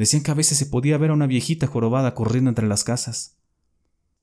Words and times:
Decían 0.00 0.22
que 0.22 0.30
a 0.30 0.34
veces 0.34 0.56
se 0.56 0.64
podía 0.64 0.96
ver 0.96 1.10
a 1.10 1.12
una 1.12 1.26
viejita 1.26 1.66
jorobada 1.66 2.14
corriendo 2.14 2.48
entre 2.48 2.66
las 2.66 2.84
casas. 2.84 3.36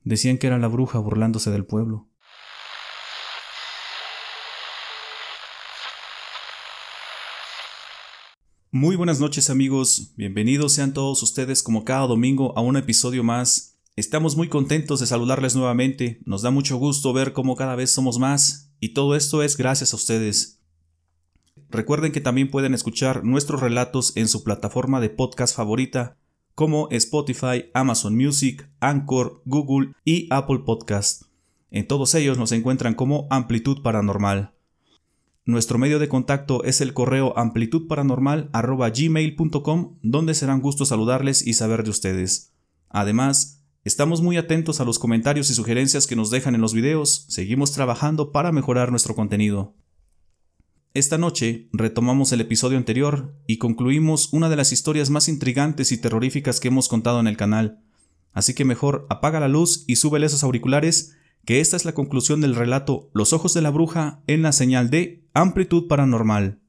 Decían 0.03 0.39
que 0.39 0.47
era 0.47 0.57
la 0.57 0.67
bruja 0.67 0.97
burlándose 0.97 1.51
del 1.51 1.67
pueblo. 1.67 2.09
Muy 8.71 8.95
buenas 8.95 9.19
noches 9.19 9.51
amigos, 9.51 10.13
bienvenidos 10.15 10.73
sean 10.73 10.95
todos 10.95 11.21
ustedes 11.21 11.61
como 11.61 11.85
cada 11.85 12.07
domingo 12.07 12.57
a 12.57 12.61
un 12.61 12.75
episodio 12.75 13.23
más. 13.23 13.77
Estamos 13.95 14.35
muy 14.35 14.49
contentos 14.49 14.99
de 14.99 15.05
saludarles 15.05 15.55
nuevamente, 15.55 16.21
nos 16.25 16.41
da 16.41 16.49
mucho 16.49 16.77
gusto 16.77 17.13
ver 17.13 17.33
cómo 17.33 17.55
cada 17.55 17.75
vez 17.75 17.91
somos 17.91 18.17
más 18.17 18.73
y 18.79 18.95
todo 18.95 19.15
esto 19.15 19.43
es 19.43 19.55
gracias 19.55 19.93
a 19.93 19.97
ustedes. 19.97 20.56
Recuerden 21.69 22.11
que 22.11 22.21
también 22.21 22.49
pueden 22.49 22.73
escuchar 22.73 23.23
nuestros 23.25 23.61
relatos 23.61 24.13
en 24.15 24.27
su 24.27 24.43
plataforma 24.43 24.99
de 25.01 25.09
podcast 25.09 25.55
favorita, 25.55 26.17
como 26.55 26.87
Spotify, 26.91 27.65
Amazon 27.73 28.15
Music, 28.15 28.69
Anchor, 28.79 29.41
Google 29.45 29.93
y 30.05 30.27
Apple 30.31 30.59
Podcast. 30.65 31.23
En 31.69 31.85
todos 31.85 32.15
ellos 32.15 32.37
nos 32.37 32.53
encuentran 32.53 32.95
como 32.95 33.27
Amplitud 33.29 33.81
Paranormal. 33.81 34.53
Nuestro 35.43 35.77
medio 35.77 35.99
de 35.99 36.07
contacto 36.09 36.63
es 36.63 36.79
el 36.81 36.93
correo 36.93 37.37
amplitudparanormal.gmail.com 37.37 39.97
donde 40.01 40.33
serán 40.33 40.61
gusto 40.61 40.85
saludarles 40.85 41.45
y 41.45 41.53
saber 41.53 41.83
de 41.83 41.89
ustedes. 41.89 42.53
Además, 42.89 43.65
estamos 43.83 44.21
muy 44.21 44.37
atentos 44.37 44.79
a 44.81 44.85
los 44.85 44.99
comentarios 44.99 45.49
y 45.49 45.53
sugerencias 45.53 46.07
que 46.07 46.15
nos 46.15 46.31
dejan 46.31 46.55
en 46.55 46.61
los 46.61 46.73
videos, 46.73 47.25
seguimos 47.29 47.71
trabajando 47.71 48.31
para 48.31 48.51
mejorar 48.51 48.91
nuestro 48.91 49.15
contenido. 49.15 49.75
Esta 50.97 51.19
noche 51.19 51.69
retomamos 51.73 52.31
el 52.31 52.41
episodio 52.41 52.75
anterior 52.75 53.35
y 53.45 53.59
concluimos 53.59 54.33
una 54.33 54.49
de 54.49 54.55
las 54.55 54.71
historias 54.71 55.11
más 55.11 55.29
intrigantes 55.29 55.91
y 55.91 56.01
terroríficas 56.01 56.59
que 56.59 56.69
hemos 56.69 56.87
contado 56.87 57.19
en 57.19 57.27
el 57.27 57.37
canal. 57.37 57.83
Así 58.33 58.55
que 58.55 58.65
mejor 58.65 59.05
apaga 59.07 59.39
la 59.39 59.47
luz 59.47 59.83
y 59.85 59.97
súbele 59.97 60.25
esos 60.25 60.43
auriculares, 60.43 61.15
que 61.45 61.59
esta 61.59 61.77
es 61.77 61.85
la 61.85 61.93
conclusión 61.93 62.41
del 62.41 62.55
relato 62.55 63.11
Los 63.13 63.31
ojos 63.31 63.53
de 63.53 63.61
la 63.61 63.69
bruja 63.69 64.23
en 64.25 64.41
la 64.41 64.51
señal 64.51 64.89
de 64.89 65.23
amplitud 65.35 65.87
paranormal. 65.87 66.61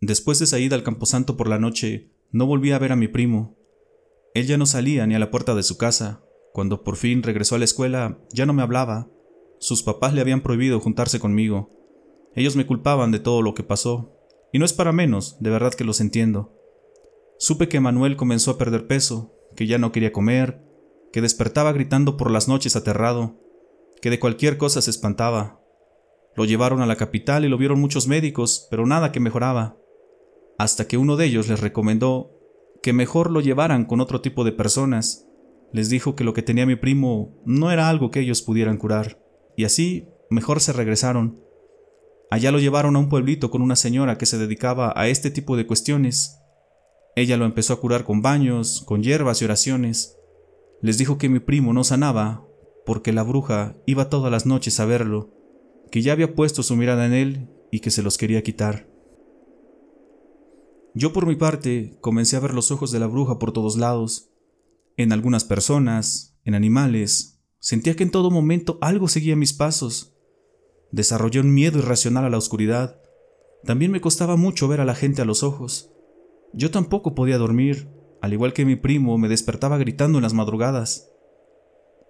Después 0.00 0.40
de 0.40 0.46
salir 0.46 0.74
al 0.74 0.82
camposanto 0.82 1.36
por 1.36 1.46
la 1.48 1.60
noche, 1.60 2.10
no 2.32 2.46
volví 2.46 2.72
a 2.72 2.80
ver 2.80 2.90
a 2.90 2.96
mi 2.96 3.06
primo. 3.06 3.56
Él 4.34 4.48
ya 4.48 4.58
no 4.58 4.66
salía 4.66 5.06
ni 5.06 5.14
a 5.14 5.20
la 5.20 5.30
puerta 5.30 5.54
de 5.54 5.62
su 5.62 5.78
casa, 5.78 6.24
cuando 6.52 6.84
por 6.84 6.96
fin 6.96 7.22
regresó 7.22 7.54
a 7.54 7.58
la 7.58 7.64
escuela, 7.64 8.18
ya 8.30 8.46
no 8.46 8.52
me 8.52 8.62
hablaba. 8.62 9.08
Sus 9.58 9.82
papás 9.82 10.12
le 10.12 10.20
habían 10.20 10.42
prohibido 10.42 10.80
juntarse 10.80 11.18
conmigo. 11.18 11.70
Ellos 12.34 12.56
me 12.56 12.66
culpaban 12.66 13.10
de 13.10 13.20
todo 13.20 13.42
lo 13.42 13.54
que 13.54 13.62
pasó. 13.62 14.12
Y 14.52 14.58
no 14.58 14.64
es 14.64 14.72
para 14.72 14.92
menos, 14.92 15.36
de 15.40 15.50
verdad 15.50 15.72
que 15.72 15.84
los 15.84 16.00
entiendo. 16.00 16.52
Supe 17.38 17.68
que 17.68 17.80
Manuel 17.80 18.16
comenzó 18.16 18.52
a 18.52 18.58
perder 18.58 18.86
peso, 18.86 19.34
que 19.56 19.66
ya 19.66 19.78
no 19.78 19.92
quería 19.92 20.12
comer, 20.12 20.62
que 21.12 21.22
despertaba 21.22 21.72
gritando 21.72 22.16
por 22.16 22.30
las 22.30 22.48
noches 22.48 22.76
aterrado, 22.76 23.38
que 24.00 24.10
de 24.10 24.20
cualquier 24.20 24.58
cosa 24.58 24.82
se 24.82 24.90
espantaba. 24.90 25.60
Lo 26.36 26.44
llevaron 26.44 26.80
a 26.82 26.86
la 26.86 26.96
capital 26.96 27.44
y 27.44 27.48
lo 27.48 27.58
vieron 27.58 27.80
muchos 27.80 28.08
médicos, 28.08 28.66
pero 28.70 28.86
nada 28.86 29.12
que 29.12 29.20
mejoraba. 29.20 29.76
Hasta 30.58 30.86
que 30.86 30.96
uno 30.96 31.16
de 31.16 31.26
ellos 31.26 31.48
les 31.48 31.60
recomendó 31.60 32.30
que 32.82 32.92
mejor 32.92 33.30
lo 33.30 33.40
llevaran 33.40 33.84
con 33.84 34.00
otro 34.00 34.20
tipo 34.20 34.44
de 34.44 34.52
personas, 34.52 35.26
les 35.72 35.88
dijo 35.88 36.14
que 36.14 36.24
lo 36.24 36.34
que 36.34 36.42
tenía 36.42 36.66
mi 36.66 36.76
primo 36.76 37.40
no 37.44 37.70
era 37.70 37.88
algo 37.88 38.10
que 38.10 38.20
ellos 38.20 38.42
pudieran 38.42 38.76
curar, 38.76 39.22
y 39.56 39.64
así 39.64 40.08
mejor 40.30 40.60
se 40.60 40.72
regresaron. 40.72 41.40
Allá 42.30 42.50
lo 42.50 42.58
llevaron 42.58 42.96
a 42.96 42.98
un 42.98 43.08
pueblito 43.08 43.50
con 43.50 43.62
una 43.62 43.76
señora 43.76 44.16
que 44.18 44.26
se 44.26 44.38
dedicaba 44.38 44.92
a 44.96 45.08
este 45.08 45.30
tipo 45.30 45.56
de 45.56 45.66
cuestiones. 45.66 46.38
Ella 47.14 47.36
lo 47.36 47.44
empezó 47.44 47.74
a 47.74 47.80
curar 47.80 48.04
con 48.04 48.22
baños, 48.22 48.82
con 48.86 49.02
hierbas 49.02 49.42
y 49.42 49.44
oraciones. 49.44 50.16
Les 50.80 50.98
dijo 50.98 51.18
que 51.18 51.28
mi 51.28 51.40
primo 51.40 51.72
no 51.72 51.84
sanaba, 51.84 52.46
porque 52.86 53.12
la 53.12 53.22
bruja 53.22 53.76
iba 53.86 54.08
todas 54.08 54.32
las 54.32 54.46
noches 54.46 54.80
a 54.80 54.86
verlo, 54.86 55.30
que 55.90 56.02
ya 56.02 56.12
había 56.12 56.34
puesto 56.34 56.62
su 56.62 56.74
mirada 56.76 57.06
en 57.06 57.12
él 57.12 57.48
y 57.70 57.80
que 57.80 57.90
se 57.90 58.02
los 58.02 58.16
quería 58.18 58.42
quitar. 58.42 58.88
Yo 60.94 61.12
por 61.12 61.26
mi 61.26 61.36
parte 61.36 61.96
comencé 62.00 62.36
a 62.36 62.40
ver 62.40 62.52
los 62.52 62.70
ojos 62.70 62.90
de 62.92 62.98
la 62.98 63.06
bruja 63.06 63.38
por 63.38 63.52
todos 63.52 63.76
lados, 63.76 64.31
en 64.96 65.12
algunas 65.12 65.44
personas, 65.44 66.38
en 66.44 66.54
animales, 66.54 67.40
sentía 67.58 67.94
que 67.96 68.02
en 68.02 68.10
todo 68.10 68.30
momento 68.30 68.78
algo 68.80 69.08
seguía 69.08 69.36
mis 69.36 69.52
pasos. 69.52 70.14
Desarrollé 70.90 71.40
un 71.40 71.54
miedo 71.54 71.78
irracional 71.78 72.24
a 72.24 72.30
la 72.30 72.38
oscuridad. 72.38 73.00
También 73.64 73.90
me 73.90 74.00
costaba 74.00 74.36
mucho 74.36 74.68
ver 74.68 74.80
a 74.80 74.84
la 74.84 74.94
gente 74.94 75.22
a 75.22 75.24
los 75.24 75.42
ojos. 75.42 75.90
Yo 76.52 76.70
tampoco 76.70 77.14
podía 77.14 77.38
dormir, 77.38 77.88
al 78.20 78.32
igual 78.32 78.52
que 78.52 78.64
mi 78.64 78.76
primo 78.76 79.16
me 79.16 79.28
despertaba 79.28 79.78
gritando 79.78 80.18
en 80.18 80.22
las 80.22 80.34
madrugadas. 80.34 81.08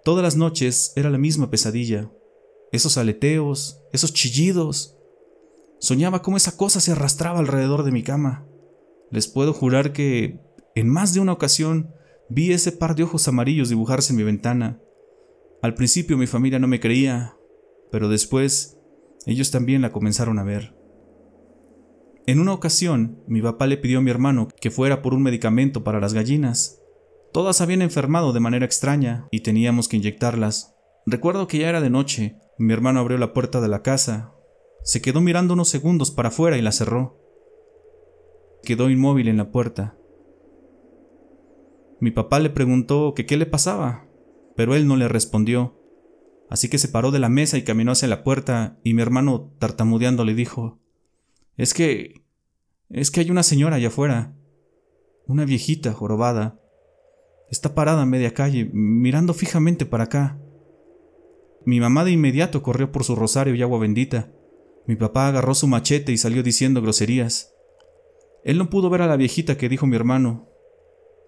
Todas 0.03 0.23
las 0.23 0.35
noches 0.35 0.91
era 0.97 1.09
la 1.09 1.17
misma 1.17 1.49
pesadilla. 1.49 2.11
Esos 2.73 2.97
aleteos, 2.97 3.81
esos 3.93 4.13
chillidos. 4.13 4.97
Soñaba 5.79 6.21
cómo 6.21 6.35
esa 6.35 6.57
cosa 6.57 6.81
se 6.81 6.91
arrastraba 6.91 7.39
alrededor 7.39 7.83
de 7.83 7.91
mi 7.91 8.03
cama. 8.03 8.45
Les 9.11 9.27
puedo 9.27 9.53
jurar 9.53 9.93
que, 9.93 10.41
en 10.75 10.89
más 10.89 11.13
de 11.13 11.21
una 11.21 11.31
ocasión, 11.31 11.93
Vi 12.35 12.51
ese 12.51 12.71
par 12.71 12.95
de 12.95 13.03
ojos 13.03 13.27
amarillos 13.27 13.69
dibujarse 13.69 14.11
en 14.11 14.17
mi 14.17 14.23
ventana. 14.23 14.81
Al 15.61 15.75
principio 15.75 16.17
mi 16.17 16.25
familia 16.25 16.57
no 16.57 16.67
me 16.67 16.79
creía, 16.79 17.37
pero 17.91 18.09
después 18.09 18.79
ellos 19.27 19.51
también 19.51 19.83
la 19.83 19.91
comenzaron 19.91 20.39
a 20.39 20.43
ver. 20.43 20.75
En 22.25 22.39
una 22.39 22.53
ocasión, 22.53 23.21
mi 23.27 23.39
papá 23.43 23.67
le 23.67 23.77
pidió 23.77 23.99
a 23.99 24.01
mi 24.01 24.09
hermano 24.09 24.47
que 24.59 24.71
fuera 24.71 25.03
por 25.03 25.13
un 25.13 25.21
medicamento 25.21 25.83
para 25.83 25.99
las 25.99 26.15
gallinas. 26.15 26.81
Todas 27.33 27.61
habían 27.61 27.83
enfermado 27.83 28.33
de 28.33 28.39
manera 28.39 28.65
extraña 28.65 29.27
y 29.29 29.41
teníamos 29.41 29.87
que 29.87 29.97
inyectarlas. 29.97 30.73
Recuerdo 31.05 31.47
que 31.47 31.59
ya 31.59 31.69
era 31.69 31.81
de 31.81 31.91
noche. 31.91 32.39
Mi 32.57 32.73
hermano 32.73 32.99
abrió 32.99 33.19
la 33.19 33.31
puerta 33.33 33.61
de 33.61 33.67
la 33.67 33.83
casa. 33.83 34.33
Se 34.81 35.03
quedó 35.03 35.21
mirando 35.21 35.53
unos 35.53 35.69
segundos 35.69 36.09
para 36.09 36.29
afuera 36.29 36.57
y 36.57 36.63
la 36.63 36.71
cerró. 36.71 37.15
Quedó 38.63 38.89
inmóvil 38.89 39.27
en 39.27 39.37
la 39.37 39.51
puerta. 39.51 39.97
Mi 42.03 42.11
papá 42.11 42.41
le 42.41 42.49
preguntó 42.49 43.13
que 43.13 43.25
qué 43.25 43.37
le 43.37 43.45
pasaba, 43.45 44.09
pero 44.57 44.75
él 44.75 44.87
no 44.87 44.97
le 44.97 45.07
respondió. 45.07 45.79
Así 46.49 46.67
que 46.67 46.77
se 46.77 46.89
paró 46.89 47.11
de 47.11 47.19
la 47.19 47.29
mesa 47.29 47.57
y 47.57 47.63
caminó 47.63 47.93
hacia 47.93 48.09
la 48.09 48.25
puerta, 48.25 48.77
y 48.83 48.93
mi 48.93 49.01
hermano, 49.01 49.53
tartamudeando, 49.57 50.25
le 50.25 50.33
dijo 50.33 50.81
Es 51.55 51.73
que. 51.73 52.25
es 52.89 53.09
que 53.09 53.21
hay 53.21 53.31
una 53.31 53.41
señora 53.41 53.77
allá 53.77 53.87
afuera. 53.87 54.35
Una 55.27 55.45
viejita 55.45 55.93
jorobada. 55.93 56.59
Está 57.49 57.73
parada 57.73 58.03
en 58.03 58.09
media 58.09 58.33
calle, 58.33 58.69
mirando 58.73 59.33
fijamente 59.33 59.85
para 59.85 60.03
acá. 60.03 60.41
Mi 61.65 61.79
mamá 61.79 62.03
de 62.03 62.11
inmediato 62.11 62.63
corrió 62.63 62.91
por 62.91 63.05
su 63.05 63.15
rosario 63.15 63.55
y 63.55 63.61
agua 63.61 63.79
bendita. 63.79 64.29
Mi 64.87 64.97
papá 64.97 65.29
agarró 65.29 65.55
su 65.55 65.67
machete 65.67 66.11
y 66.11 66.17
salió 66.17 66.43
diciendo 66.43 66.81
groserías. 66.81 67.53
Él 68.43 68.57
no 68.57 68.69
pudo 68.69 68.89
ver 68.89 69.03
a 69.03 69.07
la 69.07 69.15
viejita 69.15 69.55
que 69.55 69.69
dijo 69.69 69.87
mi 69.87 69.95
hermano, 69.95 70.52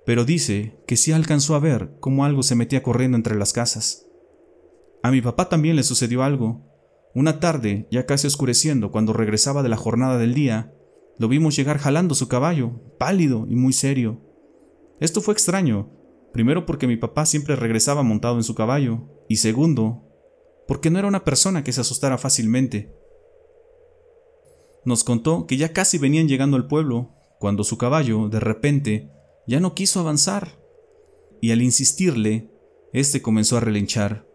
pero 0.05 0.23
dice 0.23 0.83
que 0.88 0.97
sí 0.97 1.11
alcanzó 1.11 1.55
a 1.55 1.59
ver 1.59 1.97
cómo 1.99 2.25
algo 2.25 2.43
se 2.43 2.55
metía 2.55 2.83
corriendo 2.83 3.17
entre 3.17 3.35
las 3.35 3.53
casas. 3.53 4.05
A 5.01 5.11
mi 5.11 5.21
papá 5.21 5.49
también 5.49 5.75
le 5.75 5.83
sucedió 5.83 6.23
algo. 6.23 6.61
Una 7.13 7.39
tarde, 7.39 7.88
ya 7.91 8.05
casi 8.05 8.27
oscureciendo, 8.27 8.91
cuando 8.91 9.13
regresaba 9.13 9.63
de 9.63 9.69
la 9.69 9.77
jornada 9.77 10.17
del 10.17 10.33
día, 10.33 10.73
lo 11.17 11.27
vimos 11.27 11.55
llegar 11.55 11.77
jalando 11.77 12.13
su 12.13 12.27
caballo, 12.27 12.81
pálido 12.99 13.45
y 13.49 13.55
muy 13.55 13.73
serio. 13.73 14.21
Esto 14.99 15.21
fue 15.21 15.33
extraño, 15.33 15.91
primero 16.33 16.66
porque 16.66 16.87
mi 16.87 16.97
papá 16.97 17.25
siempre 17.25 17.55
regresaba 17.55 18.03
montado 18.03 18.35
en 18.35 18.43
su 18.43 18.53
caballo, 18.53 19.03
y 19.29 19.37
segundo, 19.37 20.03
porque 20.67 20.89
no 20.89 20.99
era 20.99 21.07
una 21.07 21.23
persona 21.23 21.63
que 21.63 21.72
se 21.72 21.81
asustara 21.81 22.17
fácilmente. 22.17 22.93
Nos 24.83 25.03
contó 25.03 25.47
que 25.47 25.58
ya 25.58 25.73
casi 25.73 25.97
venían 25.97 26.28
llegando 26.28 26.58
al 26.58 26.67
pueblo, 26.67 27.11
cuando 27.40 27.63
su 27.63 27.78
caballo, 27.78 28.29
de 28.29 28.40
repente, 28.40 29.11
ya 29.47 29.59
no 29.59 29.74
quiso 29.74 30.00
avanzar, 30.00 30.59
y 31.42 31.52
al 31.52 31.62
insistirle, 31.62 32.52
éste 32.94 33.22
comenzó 33.22 33.58
a 33.58 33.59
relinchar. 33.59 34.28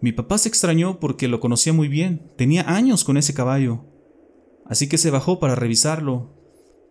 Mi 0.00 0.12
papá 0.12 0.38
se 0.38 0.48
extrañó 0.48 1.00
porque 1.00 1.28
lo 1.28 1.40
conocía 1.40 1.72
muy 1.72 1.88
bien, 1.88 2.32
tenía 2.36 2.62
años 2.62 3.04
con 3.04 3.16
ese 3.16 3.34
caballo, 3.34 3.84
así 4.64 4.88
que 4.88 4.98
se 4.98 5.10
bajó 5.10 5.38
para 5.38 5.54
revisarlo. 5.54 6.34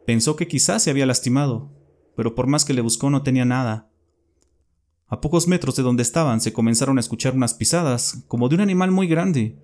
Pensó 0.05 0.35
que 0.35 0.47
quizás 0.47 0.83
se 0.83 0.89
había 0.89 1.05
lastimado, 1.05 1.71
pero 2.15 2.35
por 2.35 2.47
más 2.47 2.65
que 2.65 2.73
le 2.73 2.81
buscó 2.81 3.09
no 3.09 3.23
tenía 3.23 3.45
nada. 3.45 3.91
A 5.07 5.21
pocos 5.21 5.47
metros 5.47 5.75
de 5.75 5.83
donde 5.83 6.01
estaban 6.01 6.41
se 6.41 6.53
comenzaron 6.53 6.97
a 6.97 7.01
escuchar 7.01 7.35
unas 7.35 7.53
pisadas, 7.53 8.23
como 8.27 8.49
de 8.49 8.55
un 8.55 8.61
animal 8.61 8.91
muy 8.91 9.07
grande. 9.07 9.59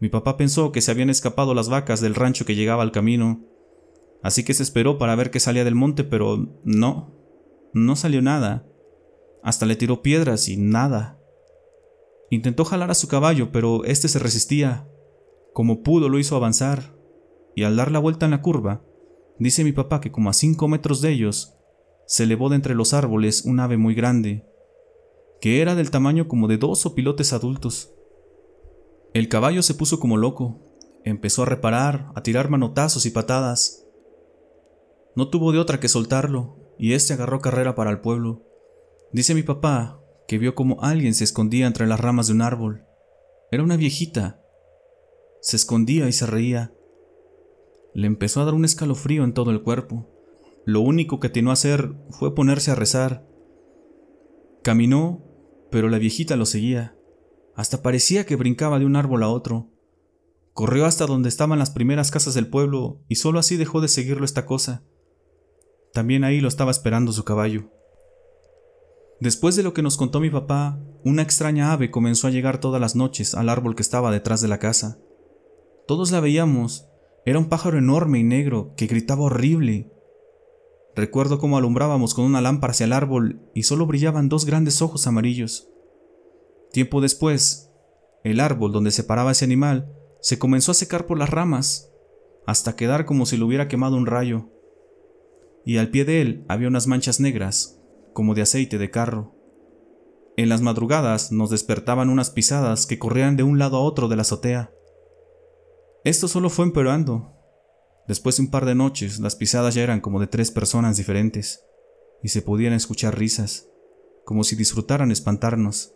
Mi 0.00 0.08
papá 0.08 0.36
pensó 0.36 0.72
que 0.72 0.80
se 0.80 0.90
habían 0.90 1.10
escapado 1.10 1.54
las 1.54 1.68
vacas 1.68 2.00
del 2.00 2.14
rancho 2.14 2.44
que 2.44 2.56
llegaba 2.56 2.82
al 2.82 2.90
camino, 2.90 3.44
Así 4.22 4.44
que 4.44 4.54
se 4.54 4.62
esperó 4.62 4.98
para 4.98 5.14
ver 5.14 5.30
qué 5.30 5.40
salía 5.40 5.64
del 5.64 5.74
monte, 5.74 6.04
pero 6.04 6.60
no, 6.64 7.14
no 7.72 7.96
salió 7.96 8.22
nada. 8.22 8.66
Hasta 9.42 9.66
le 9.66 9.76
tiró 9.76 10.02
piedras 10.02 10.48
y 10.48 10.56
nada. 10.56 11.18
Intentó 12.30 12.64
jalar 12.64 12.90
a 12.90 12.94
su 12.94 13.08
caballo, 13.08 13.50
pero 13.52 13.84
éste 13.84 14.08
se 14.08 14.18
resistía. 14.18 14.86
Como 15.52 15.82
pudo 15.82 16.08
lo 16.08 16.18
hizo 16.18 16.36
avanzar. 16.36 16.98
y 17.56 17.64
al 17.64 17.76
dar 17.76 17.90
la 17.90 17.98
vuelta 17.98 18.26
en 18.26 18.30
la 18.30 18.42
curva, 18.42 18.84
dice 19.38 19.64
mi 19.64 19.72
papá 19.72 20.00
que 20.00 20.12
como 20.12 20.30
a 20.30 20.32
cinco 20.32 20.68
metros 20.68 21.00
de 21.00 21.10
ellos, 21.10 21.54
se 22.06 22.22
elevó 22.22 22.48
de 22.48 22.56
entre 22.56 22.74
los 22.74 22.94
árboles 22.94 23.44
un 23.44 23.58
ave 23.58 23.76
muy 23.76 23.94
grande, 23.94 24.46
que 25.40 25.60
era 25.60 25.74
del 25.74 25.90
tamaño 25.90 26.28
como 26.28 26.46
de 26.46 26.58
dos 26.58 26.86
opilotes 26.86 27.32
adultos. 27.32 27.92
El 29.12 29.28
caballo 29.28 29.62
se 29.62 29.74
puso 29.74 29.98
como 29.98 30.16
loco, 30.16 30.60
empezó 31.04 31.42
a 31.42 31.46
reparar, 31.46 32.12
a 32.14 32.22
tirar 32.22 32.50
manotazos 32.50 33.04
y 33.06 33.10
patadas. 33.10 33.84
No 35.20 35.28
tuvo 35.28 35.52
de 35.52 35.58
otra 35.58 35.80
que 35.80 35.90
soltarlo, 35.90 36.56
y 36.78 36.94
éste 36.94 37.12
agarró 37.12 37.42
carrera 37.42 37.74
para 37.74 37.90
el 37.90 38.00
pueblo. 38.00 38.42
Dice 39.12 39.34
mi 39.34 39.42
papá 39.42 40.00
que 40.26 40.38
vio 40.38 40.54
como 40.54 40.80
alguien 40.80 41.12
se 41.12 41.24
escondía 41.24 41.66
entre 41.66 41.86
las 41.86 42.00
ramas 42.00 42.28
de 42.28 42.32
un 42.32 42.40
árbol. 42.40 42.86
Era 43.52 43.62
una 43.62 43.76
viejita. 43.76 44.40
Se 45.42 45.56
escondía 45.56 46.08
y 46.08 46.12
se 46.12 46.24
reía. 46.24 46.72
Le 47.92 48.06
empezó 48.06 48.40
a 48.40 48.46
dar 48.46 48.54
un 48.54 48.64
escalofrío 48.64 49.22
en 49.22 49.34
todo 49.34 49.50
el 49.50 49.62
cuerpo. 49.62 50.08
Lo 50.64 50.80
único 50.80 51.20
que 51.20 51.26
atinó 51.26 51.50
a 51.50 51.52
hacer 51.52 51.92
fue 52.08 52.34
ponerse 52.34 52.70
a 52.70 52.74
rezar. 52.74 53.28
Caminó, 54.62 55.22
pero 55.70 55.90
la 55.90 55.98
viejita 55.98 56.34
lo 56.36 56.46
seguía. 56.46 56.96
Hasta 57.54 57.82
parecía 57.82 58.24
que 58.24 58.36
brincaba 58.36 58.78
de 58.78 58.86
un 58.86 58.96
árbol 58.96 59.22
a 59.22 59.28
otro. 59.28 59.68
Corrió 60.54 60.86
hasta 60.86 61.04
donde 61.04 61.28
estaban 61.28 61.58
las 61.58 61.68
primeras 61.68 62.10
casas 62.10 62.32
del 62.32 62.48
pueblo 62.48 63.02
y 63.06 63.16
solo 63.16 63.38
así 63.38 63.58
dejó 63.58 63.82
de 63.82 63.88
seguirlo 63.88 64.24
esta 64.24 64.46
cosa. 64.46 64.82
También 65.92 66.24
ahí 66.24 66.40
lo 66.40 66.48
estaba 66.48 66.70
esperando 66.70 67.12
su 67.12 67.24
caballo. 67.24 67.70
Después 69.20 69.56
de 69.56 69.62
lo 69.62 69.74
que 69.74 69.82
nos 69.82 69.96
contó 69.96 70.20
mi 70.20 70.30
papá, 70.30 70.78
una 71.04 71.22
extraña 71.22 71.72
ave 71.72 71.90
comenzó 71.90 72.26
a 72.26 72.30
llegar 72.30 72.58
todas 72.58 72.80
las 72.80 72.96
noches 72.96 73.34
al 73.34 73.48
árbol 73.48 73.74
que 73.74 73.82
estaba 73.82 74.10
detrás 74.10 74.40
de 74.40 74.48
la 74.48 74.58
casa. 74.58 74.98
Todos 75.86 76.10
la 76.10 76.20
veíamos. 76.20 76.86
Era 77.26 77.38
un 77.38 77.48
pájaro 77.48 77.76
enorme 77.76 78.18
y 78.18 78.24
negro 78.24 78.72
que 78.76 78.86
gritaba 78.86 79.22
horrible. 79.22 79.92
Recuerdo 80.96 81.38
cómo 81.38 81.58
alumbrábamos 81.58 82.14
con 82.14 82.24
una 82.24 82.40
lámpara 82.40 82.70
hacia 82.70 82.84
el 82.84 82.92
árbol 82.92 83.42
y 83.54 83.64
solo 83.64 83.86
brillaban 83.86 84.28
dos 84.28 84.46
grandes 84.46 84.80
ojos 84.80 85.06
amarillos. 85.06 85.68
Tiempo 86.72 87.00
después, 87.00 87.70
el 88.24 88.40
árbol 88.40 88.72
donde 88.72 88.90
se 88.90 89.04
paraba 89.04 89.32
ese 89.32 89.44
animal 89.44 89.92
se 90.20 90.38
comenzó 90.38 90.72
a 90.72 90.74
secar 90.74 91.06
por 91.06 91.18
las 91.18 91.30
ramas, 91.30 91.90
hasta 92.46 92.76
quedar 92.76 93.04
como 93.04 93.26
si 93.26 93.36
lo 93.36 93.46
hubiera 93.46 93.68
quemado 93.68 93.96
un 93.96 94.06
rayo. 94.06 94.48
Y 95.64 95.76
al 95.76 95.90
pie 95.90 96.04
de 96.04 96.20
él 96.20 96.44
había 96.48 96.68
unas 96.68 96.86
manchas 96.86 97.20
negras, 97.20 97.80
como 98.12 98.34
de 98.34 98.42
aceite 98.42 98.78
de 98.78 98.90
carro. 98.90 99.34
En 100.36 100.48
las 100.48 100.62
madrugadas 100.62 101.32
nos 101.32 101.50
despertaban 101.50 102.08
unas 102.08 102.30
pisadas 102.30 102.86
que 102.86 102.98
corrían 102.98 103.36
de 103.36 103.42
un 103.42 103.58
lado 103.58 103.76
a 103.76 103.80
otro 103.80 104.08
de 104.08 104.16
la 104.16 104.22
azotea. 104.22 104.72
Esto 106.04 106.28
solo 106.28 106.48
fue 106.48 106.64
empeorando. 106.64 107.34
Después 108.08 108.36
de 108.36 108.44
un 108.44 108.50
par 108.50 108.64
de 108.64 108.74
noches, 108.74 109.20
las 109.20 109.36
pisadas 109.36 109.74
ya 109.74 109.82
eran 109.82 110.00
como 110.00 110.18
de 110.18 110.26
tres 110.26 110.50
personas 110.50 110.96
diferentes, 110.96 111.62
y 112.22 112.28
se 112.28 112.42
podían 112.42 112.72
escuchar 112.72 113.18
risas, 113.18 113.68
como 114.24 114.44
si 114.44 114.56
disfrutaran 114.56 115.10
espantarnos. 115.10 115.94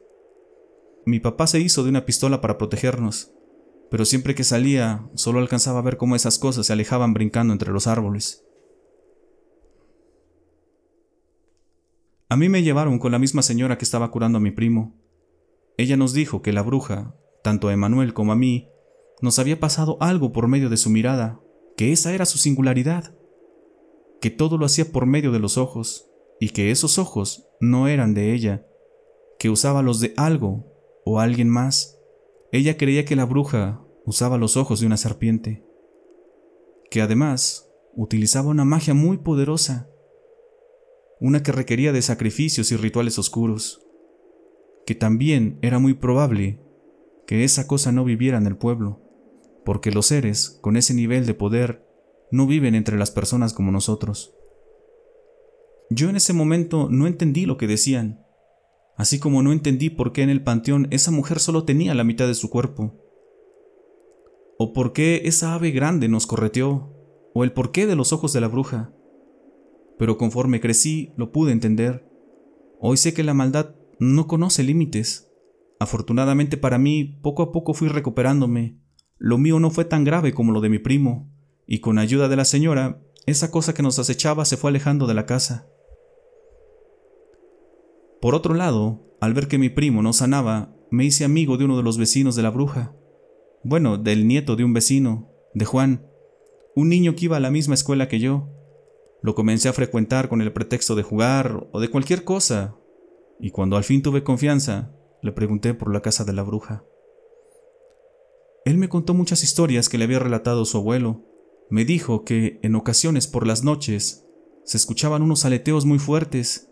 Mi 1.06 1.20
papá 1.20 1.46
se 1.46 1.61
hizo 1.61 1.82
de 1.82 1.90
una 1.90 2.06
pistola 2.06 2.40
para 2.40 2.58
protegernos, 2.58 3.32
pero 3.90 4.05
siempre 4.05 4.34
que 4.34 4.44
salía 4.44 5.08
solo 5.14 5.38
alcanzaba 5.38 5.78
a 5.78 5.82
ver 5.82 5.96
cómo 5.96 6.16
esas 6.16 6.38
cosas 6.38 6.66
se 6.66 6.72
alejaban 6.72 7.14
brincando 7.14 7.52
entre 7.52 7.72
los 7.72 7.87
árboles. 7.87 8.44
A 12.34 12.36
mí 12.36 12.48
me 12.48 12.64
llevaron 12.64 12.98
con 12.98 13.12
la 13.12 13.20
misma 13.20 13.42
señora 13.42 13.78
que 13.78 13.84
estaba 13.84 14.10
curando 14.10 14.38
a 14.38 14.40
mi 14.40 14.50
primo. 14.50 15.00
Ella 15.76 15.96
nos 15.96 16.14
dijo 16.14 16.42
que 16.42 16.52
la 16.52 16.62
bruja, 16.62 17.14
tanto 17.44 17.69
a 17.69 17.72
Emanuel 17.72 18.12
como 18.12 18.32
a 18.32 18.34
mí, 18.34 18.72
nos 19.22 19.38
había 19.38 19.60
pasado 19.60 19.98
algo 20.00 20.32
por 20.32 20.48
medio 20.48 20.69
de 20.69 20.76
su 20.76 20.90
mirada, 20.90 21.40
que 21.76 21.92
esa 21.92 22.12
era 22.12 22.26
su 22.26 22.38
singularidad, 22.38 23.16
que 24.20 24.31
todo 24.31 24.58
lo 24.58 24.66
hacía 24.66 24.90
por 24.90 25.06
medio 25.06 25.31
de 25.31 25.38
los 25.38 25.56
ojos, 25.58 26.10
y 26.40 26.48
que 26.48 26.72
esos 26.72 26.98
ojos 26.98 27.46
no 27.60 27.86
eran 27.86 28.14
de 28.14 28.34
ella, 28.34 28.66
que 29.38 29.48
usaba 29.48 29.82
los 29.82 30.00
de 30.00 30.12
algo 30.16 30.66
o 31.04 31.20
alguien 31.20 31.48
más. 31.48 32.00
Ella 32.50 32.76
creía 32.76 33.04
que 33.04 33.14
la 33.14 33.26
bruja 33.26 33.80
usaba 34.06 34.38
los 34.38 34.56
ojos 34.56 34.80
de 34.80 34.87
una 34.87 34.96
serpiente, 34.96 35.64
que 36.90 37.00
además 37.00 37.70
utilizaba 37.94 38.48
una 38.48 38.64
magia 38.64 38.92
muy 38.92 39.19
poderosa, 39.19 39.88
una 41.20 41.43
que 41.43 41.52
requería 41.52 41.93
de 41.93 42.02
sacrificios 42.02 42.72
y 42.72 42.76
rituales 42.76 43.19
oscuros, 43.19 43.81
que 44.87 44.94
también 44.94 45.58
era 45.62 45.78
muy 45.78 45.94
probable 45.94 46.61
que 47.26 47.44
esa 47.44 47.66
cosa 47.66 47.93
no 47.93 48.05
viviera 48.05 48.38
en 48.38 48.46
el 48.46 48.56
pueblo, 48.56 49.00
porque 49.64 49.90
los 49.90 50.06
seres 50.06 50.58
con 50.61 50.76
ese 50.76 50.94
nivel 50.94 51.26
de 51.26 51.34
poder 51.34 51.87
no 52.31 52.46
viven 52.46 52.75
entre 52.75 52.99
las 52.99 53.11
personas 53.11 53.55
como 53.55 53.70
nosotros. 53.70 54.34
Yo 55.90 56.08
en 56.08 56.16
ese 56.16 56.32
momento 56.32 56.88
no 56.90 57.06
entendí 57.06 57.46
lo 57.46 57.56
que 57.56 57.66
decían, 57.66 58.25
así 58.96 59.19
como 59.19 59.43
no 59.43 59.52
entendí 59.52 59.90
por 59.90 60.12
qué 60.12 60.22
en 60.22 60.31
el 60.31 60.43
panteón 60.43 60.88
esa 60.90 61.11
mujer 61.11 61.38
solo 61.38 61.64
tenía 61.64 61.94
la 61.94 62.05
mitad 62.05 62.26
de 62.26 62.34
su 62.34 62.50
cuerpo, 62.50 63.00
o 64.58 64.72
por 64.72 64.93
qué 64.93 65.22
esa 65.25 65.55
ave 65.55 65.70
grande 65.70 66.08
nos 66.08 66.26
correteó, 66.26 66.93
o 67.34 67.44
el 67.44 67.52
porqué 67.52 67.87
de 67.87 67.96
los 67.96 68.12
ojos 68.12 68.32
de 68.32 68.40
la 68.40 68.49
bruja. 68.49 68.93
Pero 69.99 70.19
conforme 70.19 70.61
crecí 70.61 71.12
lo 71.17 71.32
pude 71.32 71.52
entender. 71.52 72.08
Hoy 72.81 72.96
sé 72.96 73.14
que 73.14 73.23
la 73.23 73.35
maldad 73.35 73.75
no 73.99 74.26
conoce 74.26 74.62
límites. 74.62 75.31
Afortunadamente 75.79 76.56
para 76.56 76.79
mí, 76.79 77.19
poco 77.23 77.43
a 77.43 77.52
poco 77.52 77.75
fui 77.75 77.88
recuperándome. 77.88 78.79
Lo 79.19 79.38
mío 79.38 79.61
no 79.61 79.70
fue 79.70 79.85
tan 79.85 80.05
grave 80.05 80.32
como 80.32 80.52
lo 80.52 80.61
de 80.61 80.69
mi 80.69 80.79
primo, 80.79 81.31
y 81.67 81.79
con 81.79 81.99
ayuda 81.99 82.29
de 82.29 82.37
la 82.37 82.44
señora, 82.44 83.02
esa 83.26 83.50
cosa 83.50 83.75
que 83.75 83.82
nos 83.82 83.99
acechaba 83.99 84.44
se 84.44 84.56
fue 84.56 84.70
alejando 84.70 85.06
de 85.06 85.14
la 85.14 85.26
casa. 85.26 85.69
Por 88.20 88.35
otro 88.35 88.55
lado, 88.55 89.17
al 89.20 89.35
ver 89.35 89.49
que 89.49 89.58
mi 89.58 89.69
primo 89.69 90.02
no 90.02 90.12
sanaba, 90.12 90.75
me 90.90 91.05
hice 91.05 91.25
amigo 91.25 91.56
de 91.56 91.64
uno 91.64 91.76
de 91.76 91.82
los 91.82 91.99
vecinos 91.99 92.37
de 92.37 92.43
la 92.43 92.50
bruja. 92.50 92.94
Bueno, 93.62 93.97
del 93.97 94.26
nieto 94.26 94.56
de 94.56 94.64
un 94.64 94.73
vecino, 94.73 95.31
de 95.55 95.64
Juan, 95.64 96.06
un 96.76 96.88
niño 96.88 97.14
que 97.14 97.26
iba 97.26 97.37
a 97.37 97.40
la 97.40 97.50
misma 97.50 97.75
escuela 97.75 98.08
que 98.08 98.20
yo. 98.20 98.49
Lo 99.25 99.35
comencé 99.35 99.71
a 99.71 99.73
frecuentar 99.73 100.29
con 100.29 100.43
el 100.43 100.53
pretexto 100.53 100.94
de 100.94 101.03
jugar 101.03 101.67
o 101.73 101.81
de 101.81 101.88
cualquier 101.88 102.25
cosa, 102.25 102.76
y 103.41 103.53
cuando 103.53 103.79
al 103.79 103.85
fin 103.85 104.03
tuve 104.03 104.23
confianza, 104.23 104.93
le 105.23 105.32
pregunté 105.32 105.73
por 105.73 105.91
la 105.91 106.03
casa 106.03 106.26
de 106.26 106.35
la 106.35 106.43
bruja. 106.43 106.85
Él 108.67 108.76
me 108.76 108.91
contó 108.91 109.15
muchas 109.15 109.43
historias 109.43 109.88
que 109.88 109.97
le 109.97 110.05
había 110.05 110.19
relatado 110.19 110.67
su 110.67 110.76
abuelo. 110.76 111.25
Me 111.71 111.87
dijo 111.87 112.23
que, 112.23 112.61
en 112.62 112.75
ocasiones 112.75 113.26
por 113.26 113.47
las 113.47 113.64
noches, 113.64 114.26
se 114.62 114.76
escuchaban 114.76 115.23
unos 115.23 115.47
aleteos 115.47 115.87
muy 115.87 115.99
fuertes, 115.99 116.69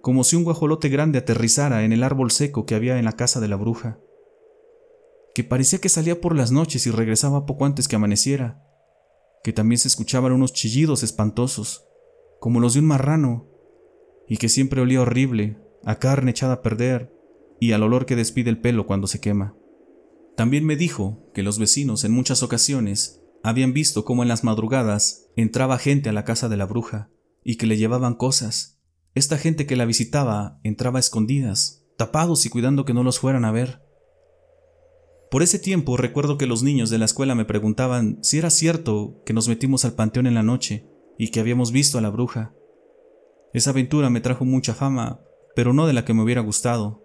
como 0.00 0.22
si 0.22 0.36
un 0.36 0.44
guajolote 0.44 0.88
grande 0.88 1.18
aterrizara 1.18 1.82
en 1.82 1.92
el 1.92 2.04
árbol 2.04 2.30
seco 2.30 2.66
que 2.66 2.76
había 2.76 3.00
en 3.00 3.04
la 3.04 3.14
casa 3.14 3.40
de 3.40 3.48
la 3.48 3.56
bruja, 3.56 3.98
que 5.34 5.42
parecía 5.42 5.80
que 5.80 5.88
salía 5.88 6.20
por 6.20 6.36
las 6.36 6.52
noches 6.52 6.86
y 6.86 6.92
regresaba 6.92 7.46
poco 7.46 7.64
antes 7.64 7.88
que 7.88 7.96
amaneciera, 7.96 8.62
que 9.42 9.52
también 9.52 9.80
se 9.80 9.88
escuchaban 9.88 10.30
unos 10.30 10.52
chillidos 10.52 11.02
espantosos, 11.02 11.85
como 12.46 12.60
los 12.60 12.74
de 12.74 12.78
un 12.78 12.86
marrano, 12.86 13.48
y 14.28 14.36
que 14.36 14.48
siempre 14.48 14.80
olía 14.80 15.00
horrible, 15.00 15.58
a 15.84 15.98
carne 15.98 16.30
echada 16.30 16.52
a 16.52 16.62
perder, 16.62 17.12
y 17.58 17.72
al 17.72 17.82
olor 17.82 18.06
que 18.06 18.14
despide 18.14 18.50
el 18.50 18.60
pelo 18.60 18.86
cuando 18.86 19.08
se 19.08 19.20
quema. 19.20 19.56
También 20.36 20.64
me 20.64 20.76
dijo 20.76 21.28
que 21.34 21.42
los 21.42 21.58
vecinos 21.58 22.04
en 22.04 22.12
muchas 22.12 22.44
ocasiones 22.44 23.20
habían 23.42 23.72
visto 23.72 24.04
cómo 24.04 24.22
en 24.22 24.28
las 24.28 24.44
madrugadas 24.44 25.26
entraba 25.34 25.76
gente 25.76 26.08
a 26.08 26.12
la 26.12 26.24
casa 26.24 26.48
de 26.48 26.56
la 26.56 26.66
bruja 26.66 27.10
y 27.42 27.56
que 27.56 27.66
le 27.66 27.76
llevaban 27.76 28.14
cosas. 28.14 28.80
Esta 29.16 29.38
gente 29.38 29.66
que 29.66 29.74
la 29.74 29.84
visitaba 29.84 30.60
entraba 30.62 31.00
a 31.00 31.00
escondidas, 31.00 31.84
tapados 31.98 32.46
y 32.46 32.48
cuidando 32.48 32.84
que 32.84 32.94
no 32.94 33.02
los 33.02 33.18
fueran 33.18 33.44
a 33.44 33.50
ver. 33.50 33.82
Por 35.32 35.42
ese 35.42 35.58
tiempo 35.58 35.96
recuerdo 35.96 36.38
que 36.38 36.46
los 36.46 36.62
niños 36.62 36.90
de 36.90 36.98
la 36.98 37.06
escuela 37.06 37.34
me 37.34 37.44
preguntaban 37.44 38.20
si 38.22 38.38
era 38.38 38.50
cierto 38.50 39.20
que 39.26 39.32
nos 39.32 39.48
metimos 39.48 39.84
al 39.84 39.94
panteón 39.94 40.28
en 40.28 40.34
la 40.34 40.44
noche 40.44 40.92
y 41.18 41.28
que 41.28 41.40
habíamos 41.40 41.72
visto 41.72 41.98
a 41.98 42.00
la 42.00 42.10
bruja. 42.10 42.54
Esa 43.52 43.70
aventura 43.70 44.10
me 44.10 44.20
trajo 44.20 44.44
mucha 44.44 44.74
fama, 44.74 45.20
pero 45.54 45.72
no 45.72 45.86
de 45.86 45.92
la 45.92 46.04
que 46.04 46.14
me 46.14 46.22
hubiera 46.22 46.42
gustado. 46.42 47.02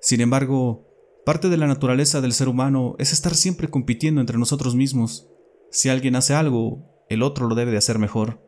Sin 0.00 0.20
embargo, 0.20 0.86
parte 1.26 1.48
de 1.48 1.56
la 1.56 1.66
naturaleza 1.66 2.20
del 2.20 2.32
ser 2.32 2.48
humano 2.48 2.94
es 2.98 3.12
estar 3.12 3.34
siempre 3.34 3.68
compitiendo 3.68 4.20
entre 4.20 4.38
nosotros 4.38 4.74
mismos. 4.74 5.28
Si 5.70 5.88
alguien 5.88 6.16
hace 6.16 6.34
algo, 6.34 7.04
el 7.08 7.22
otro 7.22 7.48
lo 7.48 7.54
debe 7.54 7.72
de 7.72 7.78
hacer 7.78 7.98
mejor. 7.98 8.40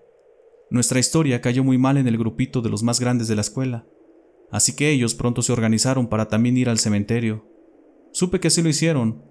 Nuestra 0.71 1.01
historia 1.01 1.41
cayó 1.41 1.65
muy 1.65 1.77
mal 1.77 1.97
en 1.99 2.09
el 2.09 2.17
grupito 2.17 2.63
de 2.63 2.71
los 2.71 2.83
más 2.83 3.01
grandes 3.01 3.29
de 3.29 3.35
la 3.35 3.43
escuela, 3.43 3.87
así 4.51 4.75
que 4.75 4.91
ellos 4.91 5.15
pronto 5.15 5.43
se 5.43 5.53
organizaron 5.53 6.07
para 6.07 6.29
también 6.29 6.57
ir 6.57 6.69
al 6.69 6.79
cementerio. 6.79 7.45
Supe 8.13 8.41
que 8.41 8.51
sí 8.51 8.63
lo 8.63 8.69
hicieron, 8.69 9.23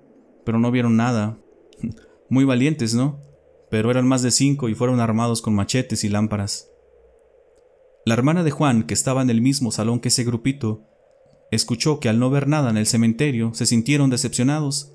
pero 0.46 0.60
no 0.60 0.70
vieron 0.70 0.98
nada. 0.98 1.40
Muy 2.30 2.44
valientes, 2.44 2.94
¿no? 2.94 3.31
Pero 3.72 3.90
eran 3.90 4.08
más 4.08 4.22
de 4.22 4.30
cinco 4.30 4.70
y 4.70 4.76
fueron 4.76 5.00
armados 5.00 5.42
con 5.42 5.56
machetes 5.56 6.04
y 6.04 6.10
lámparas. 6.10 6.70
La 8.06 8.14
hermana 8.14 8.44
de 8.44 8.52
Juan, 8.52 8.84
que 8.84 8.94
estaba 8.94 9.22
en 9.24 9.30
el 9.30 9.42
mismo 9.42 9.72
salón 9.72 10.00
que 10.00 10.10
ese 10.10 10.24
grupito, 10.24 10.84
escuchó 11.52 12.00
que 12.00 12.10
al 12.10 12.20
no 12.20 12.30
ver 12.30 12.48
nada 12.48 12.70
en 12.70 12.78
el 12.78 12.86
cementerio 12.86 13.54
se 13.54 13.66
sintieron 13.66 14.10
decepcionados, 14.10 14.94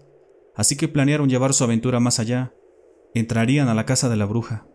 así 0.54 0.76
que 0.76 0.88
planearon 0.88 1.28
llevar 1.28 1.54
su 1.54 1.64
aventura 1.64 2.00
más 2.00 2.21
allá, 2.21 2.54
entrarían 3.14 3.68
a 3.68 3.75
la 3.75 3.87
casa 3.87 4.09
de 4.09 4.16
la 4.16 4.26
bruja. 4.26 4.66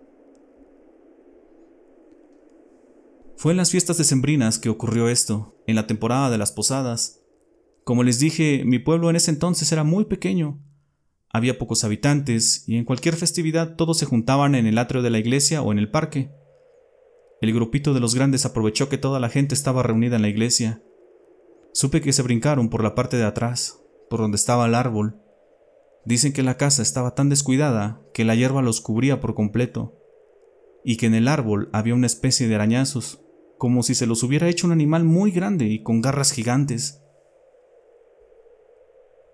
Fue 3.37 3.51
en 3.51 3.57
las 3.57 3.71
fiestas 3.71 3.97
decembrinas 3.97 4.59
que 4.59 4.69
ocurrió 4.69 5.09
esto, 5.09 5.55
en 5.67 5.75
la 5.75 5.87
temporada 5.87 6.29
de 6.29 6.37
las 6.37 6.51
posadas. 6.51 7.21
Como 7.83 8.03
les 8.03 8.19
dije, 8.19 8.63
mi 8.65 8.79
pueblo 8.79 9.09
en 9.09 9.15
ese 9.15 9.31
entonces 9.31 9.71
era 9.71 9.83
muy 9.83 10.05
pequeño. 10.05 10.59
Había 11.33 11.57
pocos 11.57 11.83
habitantes 11.83 12.63
y 12.67 12.75
en 12.75 12.85
cualquier 12.85 13.15
festividad 13.15 13.75
todos 13.75 13.97
se 13.97 14.05
juntaban 14.05 14.55
en 14.55 14.65
el 14.65 14.77
atrio 14.77 15.01
de 15.01 15.09
la 15.09 15.19
iglesia 15.19 15.61
o 15.61 15.71
en 15.71 15.79
el 15.79 15.89
parque. 15.89 16.31
El 17.41 17.53
grupito 17.53 17.93
de 17.93 17.99
los 17.99 18.15
grandes 18.15 18.45
aprovechó 18.45 18.89
que 18.89 18.97
toda 18.97 19.19
la 19.19 19.29
gente 19.29 19.55
estaba 19.55 19.81
reunida 19.81 20.17
en 20.17 20.21
la 20.21 20.29
iglesia. 20.29 20.83
Supe 21.73 22.01
que 22.01 22.13
se 22.13 22.21
brincaron 22.21 22.69
por 22.69 22.83
la 22.83 22.95
parte 22.95 23.17
de 23.17 23.23
atrás, 23.23 23.81
por 24.09 24.19
donde 24.19 24.35
estaba 24.35 24.65
el 24.65 24.75
árbol. 24.75 25.15
Dicen 26.05 26.33
que 26.33 26.43
la 26.43 26.57
casa 26.57 26.81
estaba 26.81 27.15
tan 27.15 27.29
descuidada 27.29 28.01
que 28.13 28.25
la 28.25 28.35
hierba 28.35 28.61
los 28.61 28.81
cubría 28.81 29.21
por 29.21 29.33
completo, 29.33 29.97
y 30.83 30.97
que 30.97 31.05
en 31.05 31.15
el 31.15 31.27
árbol 31.27 31.69
había 31.73 31.95
una 31.95 32.07
especie 32.07 32.47
de 32.47 32.55
arañazos, 32.55 33.23
como 33.57 33.83
si 33.83 33.95
se 33.95 34.07
los 34.07 34.23
hubiera 34.23 34.49
hecho 34.49 34.67
un 34.67 34.73
animal 34.73 35.03
muy 35.03 35.31
grande 35.31 35.65
y 35.65 35.81
con 35.81 36.01
garras 36.01 36.31
gigantes. 36.31 37.00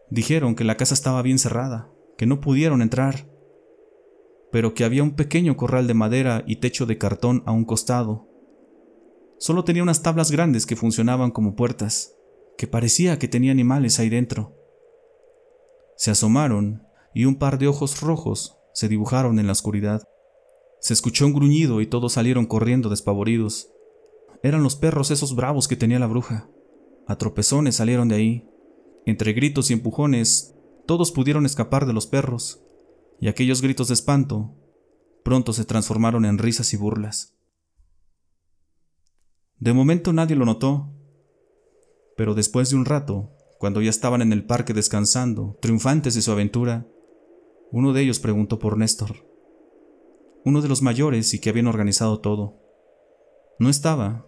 Dijeron 0.09 0.55
que 0.55 0.63
la 0.63 0.77
casa 0.77 0.93
estaba 0.93 1.21
bien 1.21 1.39
cerrada, 1.39 1.91
que 2.17 2.25
no 2.25 2.39
pudieron 2.39 2.81
entrar, 2.81 3.29
pero 4.51 4.73
que 4.73 4.83
había 4.83 5.03
un 5.03 5.15
pequeño 5.15 5.57
corral 5.57 5.87
de 5.87 5.93
madera 5.93 6.43
y 6.47 6.57
techo 6.57 6.85
de 6.85 6.97
cartón 6.97 7.43
a 7.45 7.51
un 7.51 7.65
costado. 7.65 8.27
Solo 9.37 9.63
tenía 9.63 9.83
unas 9.83 10.01
tablas 10.01 10.31
grandes 10.31 10.65
que 10.65 10.75
funcionaban 10.75 11.31
como 11.31 11.55
puertas, 11.55 12.15
que 12.57 12.67
parecía 12.67 13.19
que 13.19 13.27
tenía 13.27 13.51
animales 13.51 13.99
ahí 13.99 14.09
dentro. 14.09 14.55
Se 15.95 16.11
asomaron 16.11 16.83
y 17.13 17.25
un 17.25 17.35
par 17.35 17.59
de 17.59 17.67
ojos 17.67 18.01
rojos 18.01 18.57
se 18.73 18.87
dibujaron 18.87 19.39
en 19.39 19.47
la 19.47 19.53
oscuridad. 19.53 20.03
Se 20.79 20.93
escuchó 20.93 21.25
un 21.25 21.33
gruñido 21.33 21.81
y 21.81 21.87
todos 21.87 22.13
salieron 22.13 22.45
corriendo 22.45 22.89
despavoridos. 22.89 23.71
Eran 24.43 24.63
los 24.63 24.75
perros 24.75 25.11
esos 25.11 25.35
bravos 25.35 25.67
que 25.67 25.75
tenía 25.75 25.99
la 25.99 26.07
bruja. 26.07 26.49
A 27.07 27.17
tropezones 27.17 27.75
salieron 27.75 28.07
de 28.07 28.15
ahí. 28.15 28.49
Entre 29.07 29.31
gritos 29.31 29.69
y 29.71 29.73
empujones, 29.73 30.53
todos 30.85 31.13
pudieron 31.13 31.45
escapar 31.45 31.85
de 31.85 31.93
los 31.93 32.07
perros, 32.07 32.61
y 33.21 33.29
aquellos 33.29 33.61
gritos 33.61 33.87
de 33.87 33.93
espanto 33.93 34.53
pronto 35.23 35.53
se 35.53 35.63
transformaron 35.63 36.25
en 36.25 36.37
risas 36.37 36.73
y 36.73 36.77
burlas. 36.77 37.33
De 39.59 39.71
momento 39.71 40.11
nadie 40.11 40.35
lo 40.35 40.43
notó, 40.43 40.93
pero 42.17 42.35
después 42.35 42.69
de 42.69 42.75
un 42.75 42.83
rato, 42.83 43.31
cuando 43.59 43.81
ya 43.81 43.89
estaban 43.89 44.21
en 44.21 44.33
el 44.33 44.45
parque 44.45 44.73
descansando, 44.73 45.57
triunfantes 45.61 46.13
de 46.13 46.21
su 46.21 46.33
aventura, 46.33 46.85
uno 47.71 47.93
de 47.93 48.01
ellos 48.01 48.19
preguntó 48.19 48.59
por 48.59 48.77
Néstor, 48.77 49.25
uno 50.43 50.61
de 50.61 50.67
los 50.67 50.81
mayores 50.81 51.33
y 51.33 51.39
que 51.39 51.49
habían 51.49 51.67
organizado 51.67 52.19
todo. 52.19 52.59
No 53.57 53.69
estaba, 53.69 54.27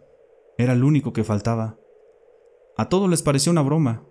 era 0.57 0.71
el 0.71 0.85
único 0.85 1.11
que 1.11 1.25
faltaba. 1.25 1.77
A 2.77 2.87
todos 2.87 3.09
les 3.09 3.21
pareció 3.21 3.51
una 3.51 3.61
broma. 3.61 4.05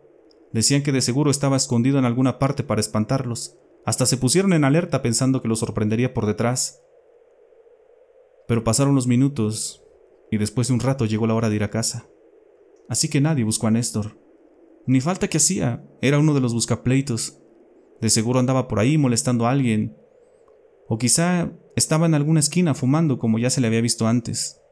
Decían 0.53 0.83
que 0.83 0.93
de 0.93 1.01
seguro 1.01 1.31
estaba 1.31 1.57
escondido 1.57 1.99
en 1.99 2.05
alguna 2.05 2.39
parte 2.39 2.63
para 2.63 2.81
espantarlos. 2.81 3.57
Hasta 3.85 4.07
se 4.07 4.17
pusieron 4.17 4.53
en 4.53 4.65
alerta 4.65 5.03
pensando 5.03 5.43
que 5.43 5.49
lo 5.49 5.57
sorprendería 5.57 6.15
por 6.15 6.27
detrás. 6.27 6.83
Pero 8.47 8.65
pasaron 8.65 8.95
los 8.95 9.07
minutos 9.07 9.85
y 10.31 10.39
después 10.39 10.69
de 10.69 10.75
un 10.75 10.81
rato 10.81 11.05
llegó 11.05 11.27
la 11.27 11.35
hora 11.35 11.49
de 11.49 11.57
ir 11.57 11.65
a 11.65 11.71
casa. 11.71 12.07
Así 12.89 13.09
que 13.09 13.21
nadie 13.21 13.45
buscó 13.45 13.67
a 13.67 13.71
Néstor. 13.71 14.19
Ni 14.87 15.01
falta 15.01 15.29
que 15.29 15.37
hacía, 15.37 15.85
era 16.01 16.19
uno 16.19 16.35
de 16.35 16.41
los 16.41 16.55
buscapleitos. 16.55 17.39
De 18.01 18.09
seguro 18.09 18.39
andaba 18.39 18.69
por 18.69 18.79
ahí 18.79 18.97
molestando 18.97 19.47
a 19.47 19.51
alguien. 19.51 19.97
O 20.89 20.97
quizá 20.97 21.53
estaba 21.77 22.07
en 22.07 22.15
alguna 22.15 22.41
esquina 22.41 22.75
fumando 22.75 23.19
como 23.19 23.39
ya 23.39 23.51
se 23.51 23.61
le 23.61 23.67
había 23.67 23.83
visto 23.83 24.07
antes 24.07 24.63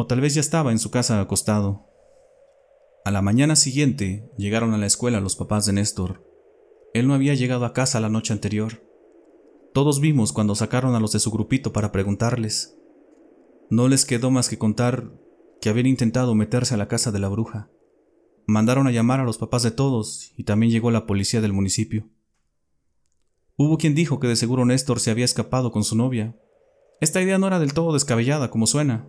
o 0.00 0.06
tal 0.06 0.20
vez 0.20 0.34
ya 0.34 0.40
estaba 0.40 0.72
en 0.72 0.78
su 0.78 0.90
casa 0.90 1.20
acostado. 1.20 1.89
A 3.04 3.10
la 3.10 3.22
mañana 3.22 3.56
siguiente 3.56 4.30
llegaron 4.36 4.74
a 4.74 4.78
la 4.78 4.86
escuela 4.86 5.20
los 5.20 5.34
papás 5.34 5.64
de 5.64 5.72
Néstor. 5.72 6.22
Él 6.92 7.08
no 7.08 7.14
había 7.14 7.34
llegado 7.34 7.64
a 7.64 7.72
casa 7.72 7.98
la 8.00 8.10
noche 8.10 8.34
anterior. 8.34 8.86
Todos 9.72 10.00
vimos 10.00 10.32
cuando 10.32 10.54
sacaron 10.54 10.94
a 10.94 11.00
los 11.00 11.12
de 11.12 11.18
su 11.18 11.30
grupito 11.30 11.72
para 11.72 11.92
preguntarles. 11.92 12.76
No 13.70 13.88
les 13.88 14.04
quedó 14.04 14.30
más 14.30 14.48
que 14.50 14.58
contar 14.58 15.12
que 15.62 15.70
habían 15.70 15.86
intentado 15.86 16.34
meterse 16.34 16.74
a 16.74 16.76
la 16.76 16.88
casa 16.88 17.10
de 17.10 17.20
la 17.20 17.28
bruja. 17.28 17.70
Mandaron 18.46 18.86
a 18.86 18.92
llamar 18.92 19.20
a 19.20 19.24
los 19.24 19.38
papás 19.38 19.62
de 19.62 19.70
todos 19.70 20.32
y 20.36 20.44
también 20.44 20.70
llegó 20.72 20.90
la 20.90 21.06
policía 21.06 21.40
del 21.40 21.52
municipio. 21.52 22.08
Hubo 23.56 23.78
quien 23.78 23.94
dijo 23.94 24.20
que 24.20 24.28
de 24.28 24.36
seguro 24.36 24.64
Néstor 24.64 25.00
se 25.00 25.10
había 25.10 25.24
escapado 25.24 25.72
con 25.72 25.84
su 25.84 25.96
novia. 25.96 26.36
Esta 27.00 27.22
idea 27.22 27.38
no 27.38 27.46
era 27.46 27.60
del 27.60 27.72
todo 27.72 27.92
descabellada 27.92 28.50
como 28.50 28.66
suena, 28.66 29.08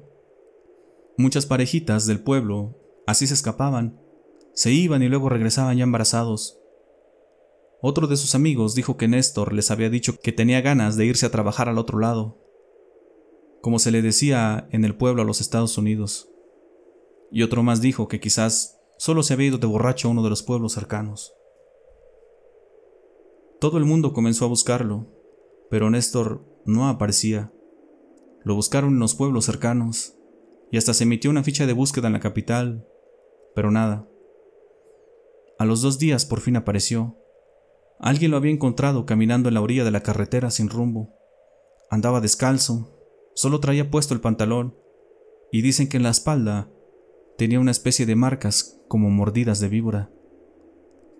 Muchas 1.18 1.46
parejitas 1.46 2.08
del 2.08 2.22
pueblo 2.22 2.81
así 3.12 3.28
se 3.28 3.34
escapaban, 3.34 4.00
se 4.54 4.72
iban 4.72 5.04
y 5.04 5.10
luego 5.10 5.30
regresaban 5.30 5.78
ya 5.78 5.84
embarazados. 5.84 6.58
Otro 7.82 8.08
de 8.08 8.18
sus 8.18 8.36
amigos 8.36 8.76
dijo 8.76 8.98
que 8.98 9.08
Néstor 9.08 9.54
les 9.54 9.72
había 9.72 9.90
dicho 9.90 10.20
que 10.20 10.32
tenía 10.32 10.62
ganas 10.62 10.98
de 10.98 11.06
irse 11.06 11.26
a 11.26 11.32
trabajar 11.32 11.68
al 11.68 11.78
otro 11.78 12.00
lado, 12.00 12.38
como 13.62 13.80
se 13.80 13.92
le 13.92 14.02
decía 14.02 14.68
en 14.72 14.86
el 14.86 14.96
pueblo 14.96 15.22
a 15.22 15.26
los 15.26 15.42
Estados 15.42 15.78
Unidos. 15.78 16.30
Y 17.32 17.44
otro 17.44 17.64
más 17.64 17.82
dijo 17.82 18.08
que 18.08 18.20
quizás 18.20 18.80
solo 18.98 19.24
se 19.24 19.34
había 19.34 19.48
ido 19.48 19.58
de 19.58 19.68
borracho 19.68 20.08
a 20.08 20.12
uno 20.12 20.24
de 20.24 20.30
los 20.30 20.44
pueblos 20.44 20.74
cercanos. 20.74 21.34
Todo 23.60 23.78
el 23.78 23.86
mundo 23.86 24.14
comenzó 24.14 24.46
a 24.46 24.50
buscarlo, 24.50 25.08
pero 25.70 25.90
Néstor 25.90 26.46
no 26.66 26.88
aparecía. 26.88 27.52
Lo 28.44 28.56
buscaron 28.56 28.94
en 28.94 29.00
los 29.00 29.16
pueblos 29.16 29.46
cercanos, 29.46 30.16
y 30.72 30.78
hasta 30.78 30.94
se 30.94 31.04
emitió 31.04 31.30
una 31.30 31.44
ficha 31.44 31.66
de 31.66 31.74
búsqueda 31.74 32.08
en 32.08 32.14
la 32.14 32.20
capital, 32.20 32.88
pero 33.56 33.72
nada. 33.72 34.08
A 35.60 35.66
los 35.66 35.82
dos 35.82 36.00
días 36.00 36.26
por 36.26 36.42
fin 36.42 36.56
apareció. 36.56 37.18
Alguien 38.00 38.32
lo 38.32 38.38
había 38.38 38.52
encontrado 38.52 39.06
caminando 39.06 39.50
en 39.50 39.54
la 39.54 39.62
orilla 39.62 39.84
de 39.84 39.92
la 39.92 40.02
carretera 40.02 40.50
sin 40.50 40.70
rumbo. 40.70 41.14
Andaba 41.90 42.22
descalzo, 42.22 42.98
solo 43.36 43.60
traía 43.60 43.92
puesto 43.92 44.14
el 44.14 44.22
pantalón, 44.22 44.76
y 45.52 45.62
dicen 45.62 45.88
que 45.88 45.98
en 45.98 46.04
la 46.04 46.10
espalda 46.10 46.70
tenía 47.38 47.60
una 47.60 47.72
especie 47.72 48.06
de 48.06 48.16
marcas 48.16 48.82
como 48.88 49.10
mordidas 49.10 49.60
de 49.60 49.68
víbora. 49.68 50.12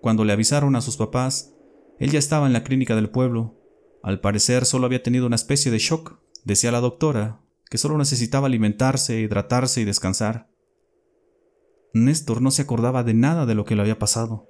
Cuando 0.00 0.24
le 0.24 0.32
avisaron 0.32 0.74
a 0.74 0.80
sus 0.80 0.96
papás, 0.96 1.54
él 1.98 2.10
ya 2.10 2.18
estaba 2.18 2.46
en 2.46 2.52
la 2.52 2.64
clínica 2.64 2.96
del 2.96 3.10
pueblo. 3.10 3.60
Al 4.02 4.20
parecer 4.20 4.64
solo 4.64 4.86
había 4.86 5.02
tenido 5.02 5.26
una 5.26 5.36
especie 5.36 5.70
de 5.70 5.78
shock, 5.78 6.18
decía 6.44 6.72
la 6.72 6.80
doctora, 6.80 7.40
que 7.70 7.78
solo 7.78 7.96
necesitaba 7.96 8.48
alimentarse, 8.48 9.20
hidratarse 9.20 9.80
y 9.80 9.84
descansar. 9.84 10.51
Néstor 11.94 12.40
no 12.40 12.50
se 12.50 12.62
acordaba 12.62 13.04
de 13.04 13.14
nada 13.14 13.46
de 13.46 13.54
lo 13.54 13.64
que 13.64 13.74
le 13.74 13.82
había 13.82 13.98
pasado. 13.98 14.48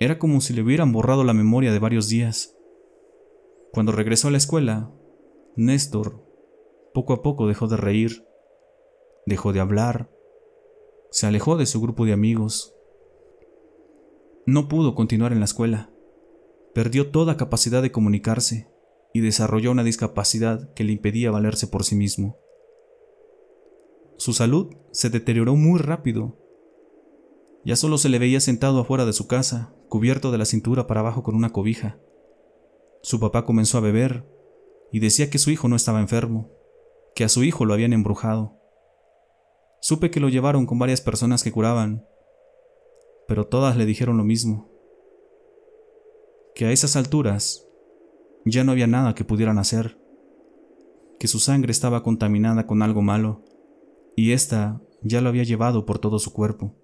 Era 0.00 0.18
como 0.18 0.40
si 0.40 0.52
le 0.52 0.62
hubieran 0.62 0.92
borrado 0.92 1.24
la 1.24 1.34
memoria 1.34 1.72
de 1.72 1.78
varios 1.78 2.08
días. 2.08 2.56
Cuando 3.72 3.92
regresó 3.92 4.28
a 4.28 4.30
la 4.30 4.38
escuela, 4.38 4.92
Néstor 5.56 6.24
poco 6.94 7.12
a 7.12 7.22
poco 7.22 7.48
dejó 7.48 7.66
de 7.66 7.76
reír, 7.76 8.24
dejó 9.26 9.52
de 9.52 9.60
hablar, 9.60 10.10
se 11.10 11.26
alejó 11.26 11.56
de 11.56 11.66
su 11.66 11.80
grupo 11.80 12.06
de 12.06 12.12
amigos. 12.12 12.74
No 14.46 14.68
pudo 14.68 14.94
continuar 14.94 15.32
en 15.32 15.40
la 15.40 15.44
escuela. 15.44 15.90
Perdió 16.72 17.10
toda 17.10 17.36
capacidad 17.36 17.82
de 17.82 17.92
comunicarse 17.92 18.68
y 19.12 19.20
desarrolló 19.20 19.70
una 19.70 19.84
discapacidad 19.84 20.72
que 20.74 20.84
le 20.84 20.92
impedía 20.92 21.30
valerse 21.30 21.66
por 21.66 21.84
sí 21.84 21.94
mismo. 21.96 22.38
Su 24.16 24.32
salud 24.32 24.74
se 24.92 25.10
deterioró 25.10 25.56
muy 25.56 25.80
rápido. 25.80 26.36
Ya 27.64 27.76
solo 27.76 27.96
se 27.96 28.08
le 28.10 28.18
veía 28.18 28.40
sentado 28.40 28.80
afuera 28.80 29.06
de 29.06 29.12
su 29.12 29.26
casa, 29.26 29.74
cubierto 29.88 30.30
de 30.30 30.38
la 30.38 30.44
cintura 30.44 30.86
para 30.86 31.00
abajo 31.00 31.22
con 31.22 31.34
una 31.34 31.50
cobija. 31.50 31.98
Su 33.02 33.20
papá 33.20 33.46
comenzó 33.46 33.78
a 33.78 33.82
beber 33.82 34.26
y 34.92 34.98
decía 34.98 35.30
que 35.30 35.38
su 35.38 35.50
hijo 35.50 35.68
no 35.68 35.76
estaba 35.76 36.00
enfermo, 36.00 36.50
que 37.14 37.24
a 37.24 37.28
su 37.28 37.42
hijo 37.42 37.64
lo 37.64 37.72
habían 37.72 37.92
embrujado. 37.92 38.60
Supe 39.80 40.10
que 40.10 40.20
lo 40.20 40.28
llevaron 40.28 40.66
con 40.66 40.78
varias 40.78 41.00
personas 41.00 41.42
que 41.42 41.52
curaban, 41.52 42.06
pero 43.26 43.46
todas 43.46 43.76
le 43.76 43.86
dijeron 43.86 44.16
lo 44.18 44.24
mismo, 44.24 44.70
que 46.54 46.66
a 46.66 46.70
esas 46.70 46.96
alturas 46.96 47.66
ya 48.44 48.62
no 48.62 48.72
había 48.72 48.86
nada 48.86 49.14
que 49.14 49.24
pudieran 49.24 49.58
hacer, 49.58 49.98
que 51.18 51.28
su 51.28 51.38
sangre 51.38 51.72
estaba 51.72 52.02
contaminada 52.02 52.66
con 52.66 52.82
algo 52.82 53.02
malo, 53.02 53.42
y 54.16 54.32
ésta 54.32 54.80
ya 55.02 55.20
lo 55.20 55.30
había 55.30 55.44
llevado 55.44 55.86
por 55.86 55.98
todo 55.98 56.18
su 56.18 56.32
cuerpo. 56.32 56.74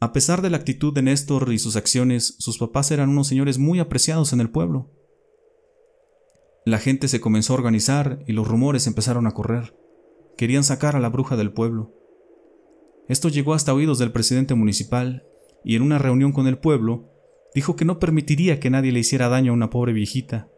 A 0.00 0.12
pesar 0.12 0.42
de 0.42 0.50
la 0.50 0.58
actitud 0.58 0.94
de 0.94 1.02
Néstor 1.02 1.52
y 1.52 1.58
sus 1.58 1.74
acciones, 1.74 2.36
sus 2.38 2.58
papás 2.58 2.92
eran 2.92 3.08
unos 3.08 3.26
señores 3.26 3.58
muy 3.58 3.80
apreciados 3.80 4.32
en 4.32 4.40
el 4.40 4.50
pueblo. 4.50 4.92
La 6.64 6.78
gente 6.78 7.08
se 7.08 7.20
comenzó 7.20 7.52
a 7.52 7.56
organizar 7.56 8.22
y 8.26 8.32
los 8.32 8.46
rumores 8.46 8.86
empezaron 8.86 9.26
a 9.26 9.32
correr. 9.32 9.74
Querían 10.36 10.62
sacar 10.62 10.94
a 10.94 11.00
la 11.00 11.08
bruja 11.08 11.36
del 11.36 11.52
pueblo. 11.52 11.94
Esto 13.08 13.28
llegó 13.28 13.54
hasta 13.54 13.74
oídos 13.74 13.98
del 13.98 14.12
presidente 14.12 14.54
municipal, 14.54 15.24
y 15.64 15.74
en 15.74 15.82
una 15.82 15.98
reunión 15.98 16.32
con 16.32 16.46
el 16.46 16.58
pueblo 16.58 17.10
dijo 17.54 17.74
que 17.74 17.84
no 17.84 17.98
permitiría 17.98 18.60
que 18.60 18.70
nadie 18.70 18.92
le 18.92 19.00
hiciera 19.00 19.28
daño 19.28 19.50
a 19.50 19.54
una 19.54 19.70
pobre 19.70 19.92
viejita, 19.92 20.48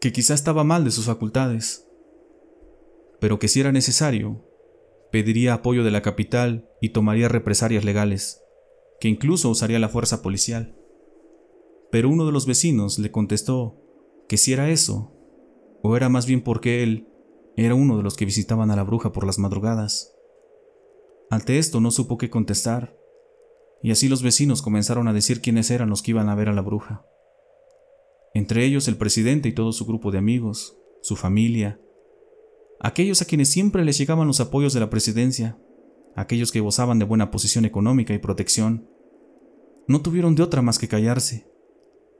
que 0.00 0.12
quizá 0.12 0.32
estaba 0.32 0.64
mal 0.64 0.84
de 0.84 0.92
sus 0.92 1.06
facultades, 1.06 1.86
pero 3.20 3.38
que 3.38 3.48
si 3.48 3.60
era 3.60 3.72
necesario, 3.72 4.46
pediría 5.10 5.54
apoyo 5.54 5.84
de 5.84 5.90
la 5.90 6.02
capital 6.02 6.68
y 6.80 6.90
tomaría 6.90 7.28
represalias 7.28 7.84
legales, 7.84 8.42
que 9.00 9.08
incluso 9.08 9.50
usaría 9.50 9.78
la 9.78 9.88
fuerza 9.88 10.22
policial. 10.22 10.76
Pero 11.90 12.08
uno 12.08 12.26
de 12.26 12.32
los 12.32 12.46
vecinos 12.46 12.98
le 12.98 13.10
contestó 13.10 13.76
que 14.28 14.36
si 14.36 14.52
era 14.52 14.70
eso, 14.70 15.12
o 15.82 15.96
era 15.96 16.08
más 16.08 16.26
bien 16.26 16.42
porque 16.42 16.82
él 16.82 17.08
era 17.56 17.74
uno 17.74 17.96
de 17.96 18.02
los 18.02 18.16
que 18.16 18.24
visitaban 18.24 18.70
a 18.70 18.76
la 18.76 18.84
bruja 18.84 19.12
por 19.12 19.26
las 19.26 19.38
madrugadas. 19.38 20.14
Ante 21.30 21.58
esto 21.58 21.80
no 21.80 21.90
supo 21.90 22.16
qué 22.16 22.30
contestar, 22.30 22.96
y 23.82 23.90
así 23.90 24.08
los 24.08 24.22
vecinos 24.22 24.62
comenzaron 24.62 25.08
a 25.08 25.12
decir 25.12 25.40
quiénes 25.40 25.70
eran 25.70 25.90
los 25.90 26.02
que 26.02 26.12
iban 26.12 26.28
a 26.28 26.34
ver 26.34 26.48
a 26.48 26.52
la 26.52 26.62
bruja. 26.62 27.04
Entre 28.34 28.64
ellos 28.64 28.86
el 28.88 28.96
presidente 28.96 29.48
y 29.48 29.52
todo 29.52 29.72
su 29.72 29.86
grupo 29.86 30.10
de 30.10 30.18
amigos, 30.18 30.76
su 31.02 31.16
familia, 31.16 31.80
aquellos 32.80 33.22
a 33.22 33.26
quienes 33.26 33.48
siempre 33.48 33.84
les 33.84 33.98
llegaban 33.98 34.26
los 34.26 34.40
apoyos 34.40 34.72
de 34.72 34.80
la 34.80 34.90
presidencia, 34.90 35.58
aquellos 36.16 36.50
que 36.50 36.60
gozaban 36.60 36.98
de 36.98 37.04
buena 37.04 37.30
posición 37.30 37.64
económica 37.64 38.14
y 38.14 38.18
protección, 38.18 38.88
no 39.86 40.02
tuvieron 40.02 40.34
de 40.34 40.42
otra 40.42 40.62
más 40.62 40.78
que 40.78 40.88
callarse, 40.88 41.50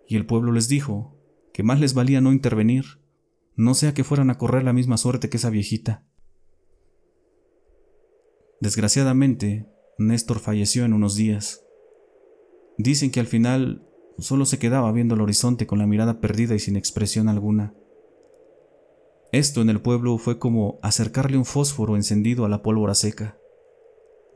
y 0.06 0.16
el 0.16 0.26
pueblo 0.26 0.52
les 0.52 0.68
dijo 0.68 1.16
que 1.52 1.62
más 1.62 1.80
les 1.80 1.94
valía 1.94 2.20
no 2.20 2.32
intervenir, 2.32 3.00
no 3.56 3.74
sea 3.74 3.94
que 3.94 4.04
fueran 4.04 4.30
a 4.30 4.38
correr 4.38 4.64
la 4.64 4.72
misma 4.72 4.96
suerte 4.96 5.28
que 5.28 5.38
esa 5.38 5.50
viejita. 5.50 6.06
Desgraciadamente, 8.60 9.66
Néstor 9.98 10.38
falleció 10.38 10.84
en 10.84 10.92
unos 10.92 11.16
días. 11.16 11.64
Dicen 12.76 13.10
que 13.10 13.20
al 13.20 13.26
final 13.26 13.86
solo 14.18 14.44
se 14.46 14.58
quedaba 14.58 14.92
viendo 14.92 15.14
el 15.14 15.20
horizonte 15.22 15.66
con 15.66 15.78
la 15.78 15.86
mirada 15.86 16.20
perdida 16.20 16.54
y 16.54 16.58
sin 16.58 16.76
expresión 16.76 17.28
alguna. 17.28 17.74
Esto 19.32 19.60
en 19.60 19.70
el 19.70 19.80
pueblo 19.80 20.18
fue 20.18 20.38
como 20.38 20.80
acercarle 20.82 21.38
un 21.38 21.44
fósforo 21.44 21.94
encendido 21.94 22.44
a 22.44 22.48
la 22.48 22.62
pólvora 22.62 22.94
seca. 22.94 23.38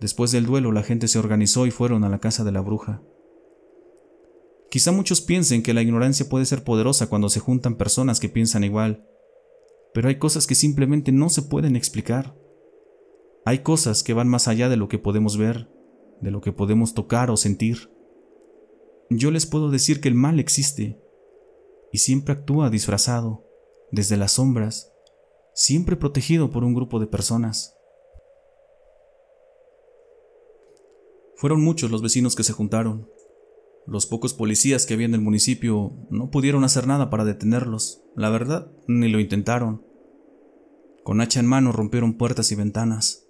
Después 0.00 0.30
del 0.30 0.46
duelo 0.46 0.70
la 0.70 0.84
gente 0.84 1.08
se 1.08 1.18
organizó 1.18 1.66
y 1.66 1.72
fueron 1.72 2.04
a 2.04 2.08
la 2.08 2.20
casa 2.20 2.44
de 2.44 2.52
la 2.52 2.60
bruja. 2.60 3.02
Quizá 4.70 4.92
muchos 4.92 5.20
piensen 5.20 5.62
que 5.62 5.74
la 5.74 5.82
ignorancia 5.82 6.28
puede 6.28 6.46
ser 6.46 6.62
poderosa 6.62 7.08
cuando 7.08 7.28
se 7.28 7.40
juntan 7.40 7.76
personas 7.76 8.20
que 8.20 8.28
piensan 8.28 8.62
igual, 8.62 9.08
pero 9.92 10.08
hay 10.08 10.18
cosas 10.18 10.46
que 10.46 10.54
simplemente 10.54 11.10
no 11.12 11.28
se 11.28 11.42
pueden 11.42 11.76
explicar. 11.76 12.36
Hay 13.44 13.60
cosas 13.60 14.02
que 14.02 14.14
van 14.14 14.28
más 14.28 14.48
allá 14.48 14.68
de 14.68 14.76
lo 14.76 14.88
que 14.88 14.98
podemos 14.98 15.36
ver, 15.36 15.68
de 16.20 16.30
lo 16.30 16.40
que 16.40 16.52
podemos 16.52 16.94
tocar 16.94 17.30
o 17.30 17.36
sentir. 17.36 17.90
Yo 19.10 19.30
les 19.30 19.46
puedo 19.46 19.70
decir 19.70 20.00
que 20.00 20.08
el 20.08 20.14
mal 20.14 20.40
existe 20.40 21.00
y 21.92 21.98
siempre 21.98 22.34
actúa 22.34 22.70
disfrazado, 22.70 23.44
desde 23.90 24.16
las 24.16 24.32
sombras, 24.32 24.92
siempre 25.54 25.96
protegido 25.96 26.50
por 26.50 26.64
un 26.64 26.74
grupo 26.74 27.00
de 27.00 27.06
personas. 27.06 27.76
Fueron 31.36 31.62
muchos 31.62 31.90
los 31.90 32.02
vecinos 32.02 32.36
que 32.36 32.44
se 32.44 32.52
juntaron. 32.52 33.08
Los 33.86 34.06
pocos 34.06 34.32
policías 34.32 34.86
que 34.86 34.94
había 34.94 35.06
en 35.06 35.14
el 35.14 35.20
municipio 35.20 35.92
no 36.10 36.30
pudieron 36.30 36.64
hacer 36.64 36.86
nada 36.86 37.10
para 37.10 37.24
detenerlos, 37.24 38.02
la 38.16 38.30
verdad, 38.30 38.72
ni 38.86 39.08
lo 39.08 39.20
intentaron. 39.20 39.84
Con 41.02 41.20
hacha 41.20 41.40
en 41.40 41.46
mano 41.46 41.70
rompieron 41.70 42.16
puertas 42.16 42.50
y 42.50 42.54
ventanas. 42.54 43.26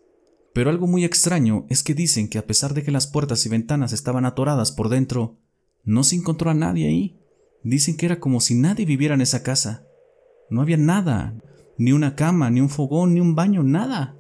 Pero 0.53 0.71
algo 0.71 0.87
muy 0.87 1.05
extraño 1.05 1.67
es 1.69 1.83
que 1.83 1.95
dicen 1.95 2.29
que 2.29 2.39
a 2.39 2.47
pesar 2.47 2.73
de 2.73 2.85
que 2.85 2.93
las 2.93 3.09
puertas 3.09 3.45
y 3.45 3.49
ventanas 3.49 3.93
estaban 3.93 4.25
atoradas 4.25 4.71
por 4.71 4.89
dentro, 4.89 5.41
no 5.83 6.05
se 6.05 6.15
encontró 6.15 6.51
a 6.51 6.55
nadie 6.55 6.87
ahí. 6.87 7.21
Dicen 7.65 7.97
que 7.97 8.07
era 8.07 8.21
como 8.21 8.41
si 8.41 8.55
nadie 8.55 8.87
viviera 8.87 9.15
en 9.15 9.23
esa 9.23 9.43
casa. 9.43 9.89
No 10.51 10.63
había 10.63 10.77
nada, 10.77 11.35
ni 11.79 11.93
una 11.93 12.15
cama, 12.15 12.51
ni 12.51 12.61
un 12.61 12.69
fogón, 12.69 13.15
ni 13.15 13.21
un 13.21 13.35
baño, 13.35 13.63
nada. 13.63 14.17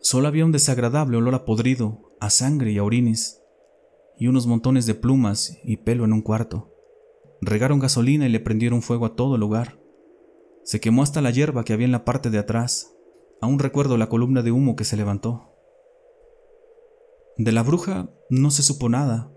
Solo 0.00 0.28
había 0.28 0.44
un 0.44 0.52
desagradable 0.52 1.16
olor 1.16 1.34
a 1.34 1.44
podrido, 1.44 2.12
a 2.20 2.30
sangre 2.30 2.72
y 2.72 2.78
a 2.78 2.84
orines, 2.84 3.42
y 4.18 4.26
unos 4.26 4.46
montones 4.46 4.86
de 4.86 4.94
plumas 4.94 5.58
y 5.64 5.78
pelo 5.78 6.04
en 6.04 6.12
un 6.12 6.22
cuarto. 6.22 6.70
Regaron 7.40 7.78
gasolina 7.78 8.26
y 8.26 8.30
le 8.30 8.40
prendieron 8.40 8.82
fuego 8.82 9.06
a 9.06 9.14
todo 9.14 9.34
el 9.34 9.40
lugar. 9.40 9.80
Se 10.64 10.80
quemó 10.80 11.02
hasta 11.02 11.20
la 11.20 11.30
hierba 11.30 11.64
que 11.64 11.72
había 11.72 11.86
en 11.86 11.92
la 11.92 12.04
parte 12.04 12.30
de 12.30 12.38
atrás. 12.38 12.94
Aún 13.40 13.58
recuerdo 13.58 13.96
la 13.96 14.08
columna 14.08 14.42
de 14.42 14.52
humo 14.52 14.76
que 14.76 14.84
se 14.84 14.96
levantó. 14.96 15.52
De 17.36 17.50
la 17.50 17.62
bruja 17.62 18.10
no 18.30 18.50
se 18.50 18.62
supo 18.62 18.88
nada. 18.88 19.32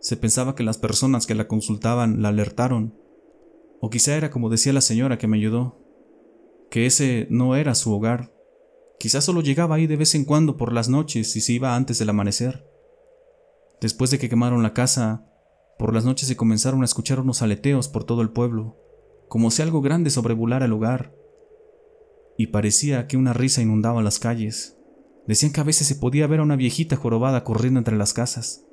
Se 0.00 0.16
pensaba 0.16 0.54
que 0.54 0.64
las 0.64 0.78
personas 0.78 1.26
que 1.26 1.34
la 1.34 1.46
consultaban 1.46 2.20
la 2.22 2.30
alertaron, 2.30 2.98
o 3.80 3.90
quizá 3.90 4.16
era 4.16 4.30
como 4.30 4.50
decía 4.50 4.72
la 4.72 4.80
señora 4.80 5.18
que 5.18 5.26
me 5.26 5.36
ayudó, 5.36 5.80
que 6.70 6.86
ese 6.86 7.26
no 7.30 7.56
era 7.56 7.74
su 7.74 7.92
hogar. 7.92 8.32
Quizá 8.98 9.20
solo 9.20 9.40
llegaba 9.42 9.76
ahí 9.76 9.86
de 9.86 9.96
vez 9.96 10.14
en 10.14 10.24
cuando 10.24 10.56
por 10.56 10.72
las 10.72 10.88
noches 10.88 11.36
y 11.36 11.40
se 11.40 11.52
iba 11.52 11.76
antes 11.76 11.98
del 11.98 12.10
amanecer. 12.10 12.66
Después 13.80 14.10
de 14.10 14.18
que 14.18 14.28
quemaron 14.28 14.62
la 14.62 14.72
casa, 14.72 15.30
por 15.78 15.92
las 15.92 16.04
noches 16.04 16.28
se 16.28 16.36
comenzaron 16.36 16.82
a 16.82 16.84
escuchar 16.84 17.20
unos 17.20 17.42
aleteos 17.42 17.88
por 17.88 18.04
todo 18.04 18.22
el 18.22 18.30
pueblo, 18.30 18.78
como 19.28 19.50
si 19.50 19.62
algo 19.62 19.82
grande 19.82 20.10
sobrevolara 20.10 20.64
el 20.64 20.70
lugar, 20.70 21.14
y 22.36 22.48
parecía 22.48 23.06
que 23.06 23.16
una 23.16 23.32
risa 23.32 23.62
inundaba 23.62 24.02
las 24.02 24.18
calles. 24.18 24.78
Decían 25.26 25.52
que 25.52 25.60
a 25.60 25.64
veces 25.64 25.86
se 25.86 25.96
podía 25.96 26.26
ver 26.26 26.40
a 26.40 26.42
una 26.42 26.56
viejita 26.56 26.96
jorobada 26.96 27.44
corriendo 27.44 27.78
entre 27.78 27.96
las 27.96 28.12
casas. 28.12 28.66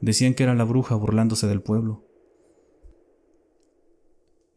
Decían 0.00 0.34
que 0.34 0.44
era 0.44 0.54
la 0.54 0.64
bruja 0.64 0.94
burlándose 0.94 1.46
del 1.46 1.62
pueblo. 1.62 2.07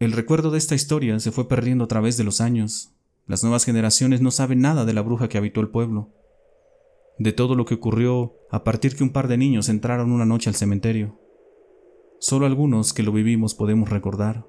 El 0.02 0.14
recuerdo 0.14 0.50
de 0.50 0.58
esta 0.58 0.74
historia 0.74 1.20
se 1.20 1.30
fue 1.30 1.48
perdiendo 1.48 1.84
a 1.84 1.88
través 1.88 2.18
de 2.18 2.24
los 2.24 2.42
años. 2.42 2.92
Las 3.28 3.44
nuevas 3.44 3.66
generaciones 3.66 4.20
no 4.20 4.32
saben 4.32 4.60
nada 4.60 4.84
de 4.84 4.94
la 4.94 5.04
bruja 5.04 5.30
que 5.30 5.38
habitó 5.38 5.62
el 5.62 5.70
pueblo, 5.70 6.10
de 7.20 7.34
todo 7.34 7.54
lo 7.54 7.66
que 7.66 7.76
ocurrió 7.76 8.34
a 8.50 8.64
partir 8.64 8.96
que 8.96 9.04
un 9.04 9.12
par 9.12 9.28
de 9.28 9.38
niños 9.38 9.70
entraron 9.70 10.12
una 10.12 10.26
noche 10.26 10.50
al 10.50 10.56
cementerio. 10.56 11.20
Solo 12.20 12.48
algunos 12.48 12.94
que 12.94 13.04
lo 13.04 13.12
vivimos 13.12 13.54
podemos 13.54 13.92
recordar. 13.92 14.48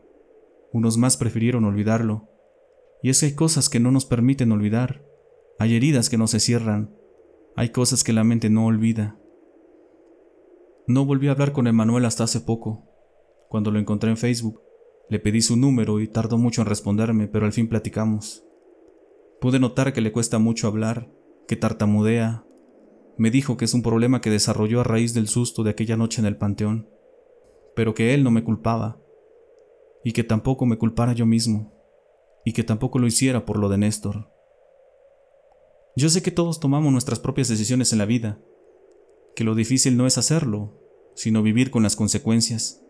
Unos 0.73 0.97
más 0.97 1.19
prefirieron 1.19 1.67
olvidarlo. 1.67 2.31
Y 3.03 3.11
es 3.11 3.21
que 3.21 3.27
hay 3.27 3.35
cosas 3.35 3.69
que 3.69 3.79
no 3.79 3.91
nos 3.91 4.07
permiten 4.07 4.53
olvidar, 4.53 5.05
hay 5.59 5.77
heridas 5.77 6.09
que 6.09 6.17
no 6.17 6.29
se 6.29 6.41
cierran. 6.41 6.97
Hay 7.57 7.73
cosas 7.73 8.05
que 8.05 8.15
la 8.15 8.25
mente 8.25 8.49
no 8.49 8.65
olvida. 8.65 9.19
No 10.87 11.05
volví 11.05 11.29
a 11.29 11.33
hablar 11.33 11.53
con 11.53 11.67
Emanuel 11.67 12.07
hasta 12.07 12.25
hace 12.25 12.41
poco. 12.41 12.89
Cuando 13.51 13.71
lo 13.71 13.79
encontré 13.79 14.09
en 14.09 14.17
Facebook, 14.17 14.63
le 15.13 15.19
pedí 15.19 15.43
su 15.43 15.59
número 15.59 16.01
y 16.01 16.09
tardó 16.09 16.39
mucho 16.39 16.63
en 16.63 16.69
responderme, 16.69 17.29
pero 17.29 17.45
al 17.45 17.53
fin 17.53 17.69
platicamos. 17.69 18.47
Pude 19.43 19.61
notar 19.61 19.93
que 19.93 20.01
le 20.01 20.11
cuesta 20.11 20.39
mucho 20.39 20.67
hablar, 20.67 21.13
que 21.47 21.55
tartamudea. 21.55 22.47
Me 23.19 23.31
dijo 23.31 23.59
que 23.59 23.67
es 23.67 23.75
un 23.75 23.83
problema 23.83 24.23
que 24.23 24.31
desarrolló 24.31 24.81
a 24.81 24.85
raíz 24.85 25.13
del 25.13 25.29
susto 25.29 25.65
de 25.65 25.71
aquella 25.71 25.99
noche 25.99 26.23
en 26.23 26.27
el 26.27 26.39
panteón, 26.39 26.89
pero 27.77 27.93
que 27.93 28.15
él 28.15 28.25
no 28.25 28.31
me 28.31 28.43
culpaba, 28.43 29.03
y 30.03 30.13
que 30.13 30.25
tampoco 30.25 30.65
me 30.65 30.79
culpara 30.79 31.13
yo 31.13 31.27
mismo, 31.27 31.75
y 32.43 32.55
que 32.55 32.65
tampoco 32.65 32.99
lo 32.99 33.07
hiciera 33.07 33.45
por 33.45 33.59
lo 33.59 33.69
de 33.69 33.77
Néstor. 33.77 34.31
Yo 35.95 36.09
sé 36.09 36.23
que 36.23 36.31
todos 36.31 36.59
tomamos 36.59 36.91
nuestras 36.91 37.21
propias 37.21 37.49
decisiones 37.49 37.93
en 37.93 37.99
la 37.99 38.07
vida, 38.07 38.41
que 39.37 39.45
lo 39.45 39.55
difícil 39.55 39.99
no 39.99 40.07
es 40.07 40.17
hacerlo, 40.17 40.81
sino 41.17 41.43
vivir 41.43 41.71
con 41.71 41.83
las 41.83 41.97
consecuencias. 41.97 42.82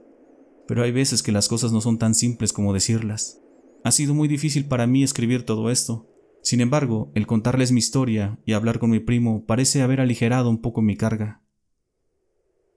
Pero 0.67 0.83
hay 0.83 0.93
veces 0.93 1.23
que 1.23 1.33
las 1.33 1.49
cosas 1.49 1.73
no 1.73 1.81
son 1.81 1.99
tan 1.99 2.15
simples 2.15 2.53
como 2.53 2.73
decirlas. 2.73 3.41
Ha 3.85 3.91
sido 3.91 4.15
muy 4.15 4.29
difícil 4.29 4.67
para 4.67 4.87
mí 4.87 5.03
escribir 5.03 5.45
todo 5.45 5.71
esto. 5.71 6.09
Sin 6.43 6.61
embargo, 6.61 7.11
el 7.15 7.27
contarles 7.27 7.73
mi 7.73 7.79
historia 7.79 8.39
y 8.45 8.53
hablar 8.53 8.79
con 8.79 8.91
mi 8.91 9.01
primo 9.01 9.45
parece 9.45 9.83
haber 9.83 10.01
aligerado 10.01 10.51
un 10.51 10.61
poco 10.61 10.83
mi 10.83 10.97
carga. 10.97 11.43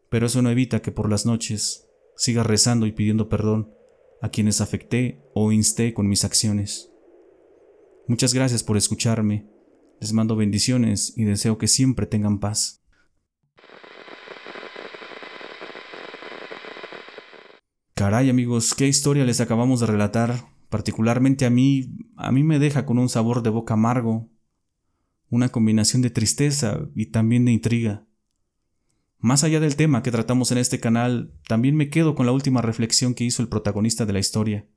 Pero 0.10 0.28
eso 0.28 0.42
no 0.42 0.50
evita 0.50 0.82
que 0.82 0.92
por 0.92 1.10
las 1.10 1.26
noches 1.26 1.88
siga 2.16 2.44
rezando 2.44 2.86
y 2.86 2.92
pidiendo 2.92 3.30
perdón 3.30 3.72
a 4.22 4.30
quienes 4.30 4.62
afecté 4.62 5.22
o 5.34 5.52
insté 5.52 5.94
con 5.94 6.08
mis 6.08 6.24
acciones. 6.24 6.92
Muchas 8.08 8.34
gracias 8.34 8.64
por 8.64 8.78
escucharme 8.78 9.56
les 10.00 10.14
mando 10.14 10.36
bendiciones 10.36 11.14
y 11.16 11.24
deseo 11.24 11.58
que 11.58 11.68
siempre 11.68 12.06
tengan 12.06 12.40
paz. 12.40 12.85
Caray 17.96 18.30
amigos, 18.30 18.74
qué 18.76 18.90
historia 18.90 19.24
les 19.24 19.40
acabamos 19.40 19.80
de 19.80 19.86
relatar. 19.86 20.50
Particularmente 20.68 21.46
a 21.46 21.50
mí, 21.50 21.96
a 22.18 22.30
mí 22.34 22.44
me 22.44 22.60
deja 22.60 22.86
con 22.86 23.00
un 23.00 23.08
sabor 23.08 23.42
de 23.42 23.50
boca 23.50 23.76
amargo, 23.76 24.30
una 25.30 25.48
combinación 25.48 26.02
de 26.02 26.10
tristeza 26.10 26.90
y 26.94 27.06
también 27.06 27.46
de 27.46 27.54
intriga. 27.54 28.06
Más 29.18 29.46
allá 29.46 29.62
del 29.62 29.78
tema 29.78 30.04
que 30.04 30.12
tratamos 30.12 30.52
en 30.52 30.58
este 30.58 30.82
canal, 30.82 31.32
también 31.48 31.78
me 31.78 31.90
quedo 31.90 32.16
con 32.16 32.26
la 32.26 32.34
última 32.34 32.62
reflexión 32.62 33.14
que 33.14 33.24
hizo 33.24 33.42
el 33.42 33.48
protagonista 33.48 34.06
de 34.06 34.12
la 34.12 34.20
historia. 34.20 34.68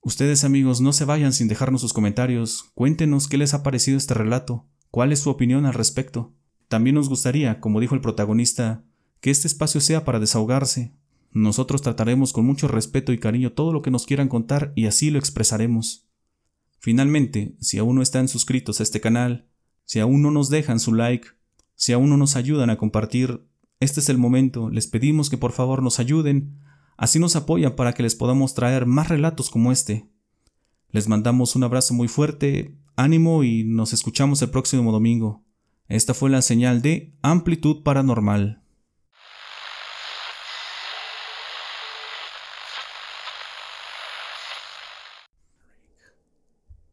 Ustedes 0.00 0.42
amigos 0.42 0.80
no 0.80 0.92
se 0.92 1.04
vayan 1.04 1.32
sin 1.32 1.46
dejarnos 1.46 1.82
sus 1.82 1.92
comentarios, 1.92 2.64
cuéntenos 2.74 3.28
qué 3.28 3.38
les 3.38 3.54
ha 3.54 3.62
parecido 3.62 3.96
este 3.96 4.14
relato, 4.14 4.66
cuál 4.90 5.12
es 5.12 5.20
su 5.20 5.30
opinión 5.30 5.66
al 5.66 5.74
respecto. 5.74 6.34
También 6.66 6.96
nos 6.96 7.08
gustaría, 7.08 7.60
como 7.60 7.78
dijo 7.78 7.94
el 7.94 8.00
protagonista, 8.00 8.82
que 9.20 9.30
este 9.30 9.46
espacio 9.46 9.80
sea 9.80 10.04
para 10.04 10.18
desahogarse. 10.18 10.92
Nosotros 11.36 11.82
trataremos 11.82 12.32
con 12.32 12.46
mucho 12.46 12.66
respeto 12.66 13.12
y 13.12 13.18
cariño 13.18 13.52
todo 13.52 13.70
lo 13.70 13.82
que 13.82 13.90
nos 13.90 14.06
quieran 14.06 14.30
contar 14.30 14.72
y 14.74 14.86
así 14.86 15.10
lo 15.10 15.18
expresaremos. 15.18 16.08
Finalmente, 16.78 17.58
si 17.60 17.76
aún 17.76 17.96
no 17.96 18.00
están 18.00 18.28
suscritos 18.28 18.80
a 18.80 18.82
este 18.82 19.02
canal, 19.02 19.46
si 19.84 20.00
aún 20.00 20.22
no 20.22 20.30
nos 20.30 20.48
dejan 20.48 20.80
su 20.80 20.94
like, 20.94 21.28
si 21.74 21.92
aún 21.92 22.08
no 22.08 22.16
nos 22.16 22.36
ayudan 22.36 22.70
a 22.70 22.78
compartir, 22.78 23.46
este 23.80 24.00
es 24.00 24.08
el 24.08 24.16
momento, 24.16 24.70
les 24.70 24.86
pedimos 24.86 25.28
que 25.28 25.36
por 25.36 25.52
favor 25.52 25.82
nos 25.82 25.98
ayuden, 25.98 26.58
así 26.96 27.18
nos 27.18 27.36
apoyan 27.36 27.76
para 27.76 27.92
que 27.92 28.02
les 28.02 28.14
podamos 28.14 28.54
traer 28.54 28.86
más 28.86 29.10
relatos 29.10 29.50
como 29.50 29.72
este. 29.72 30.08
Les 30.88 31.06
mandamos 31.06 31.54
un 31.54 31.64
abrazo 31.64 31.92
muy 31.92 32.08
fuerte, 32.08 32.78
ánimo 32.96 33.44
y 33.44 33.62
nos 33.62 33.92
escuchamos 33.92 34.40
el 34.40 34.48
próximo 34.48 34.90
domingo. 34.90 35.44
Esta 35.86 36.14
fue 36.14 36.30
la 36.30 36.40
señal 36.40 36.80
de 36.80 37.14
amplitud 37.20 37.82
paranormal. 37.82 38.65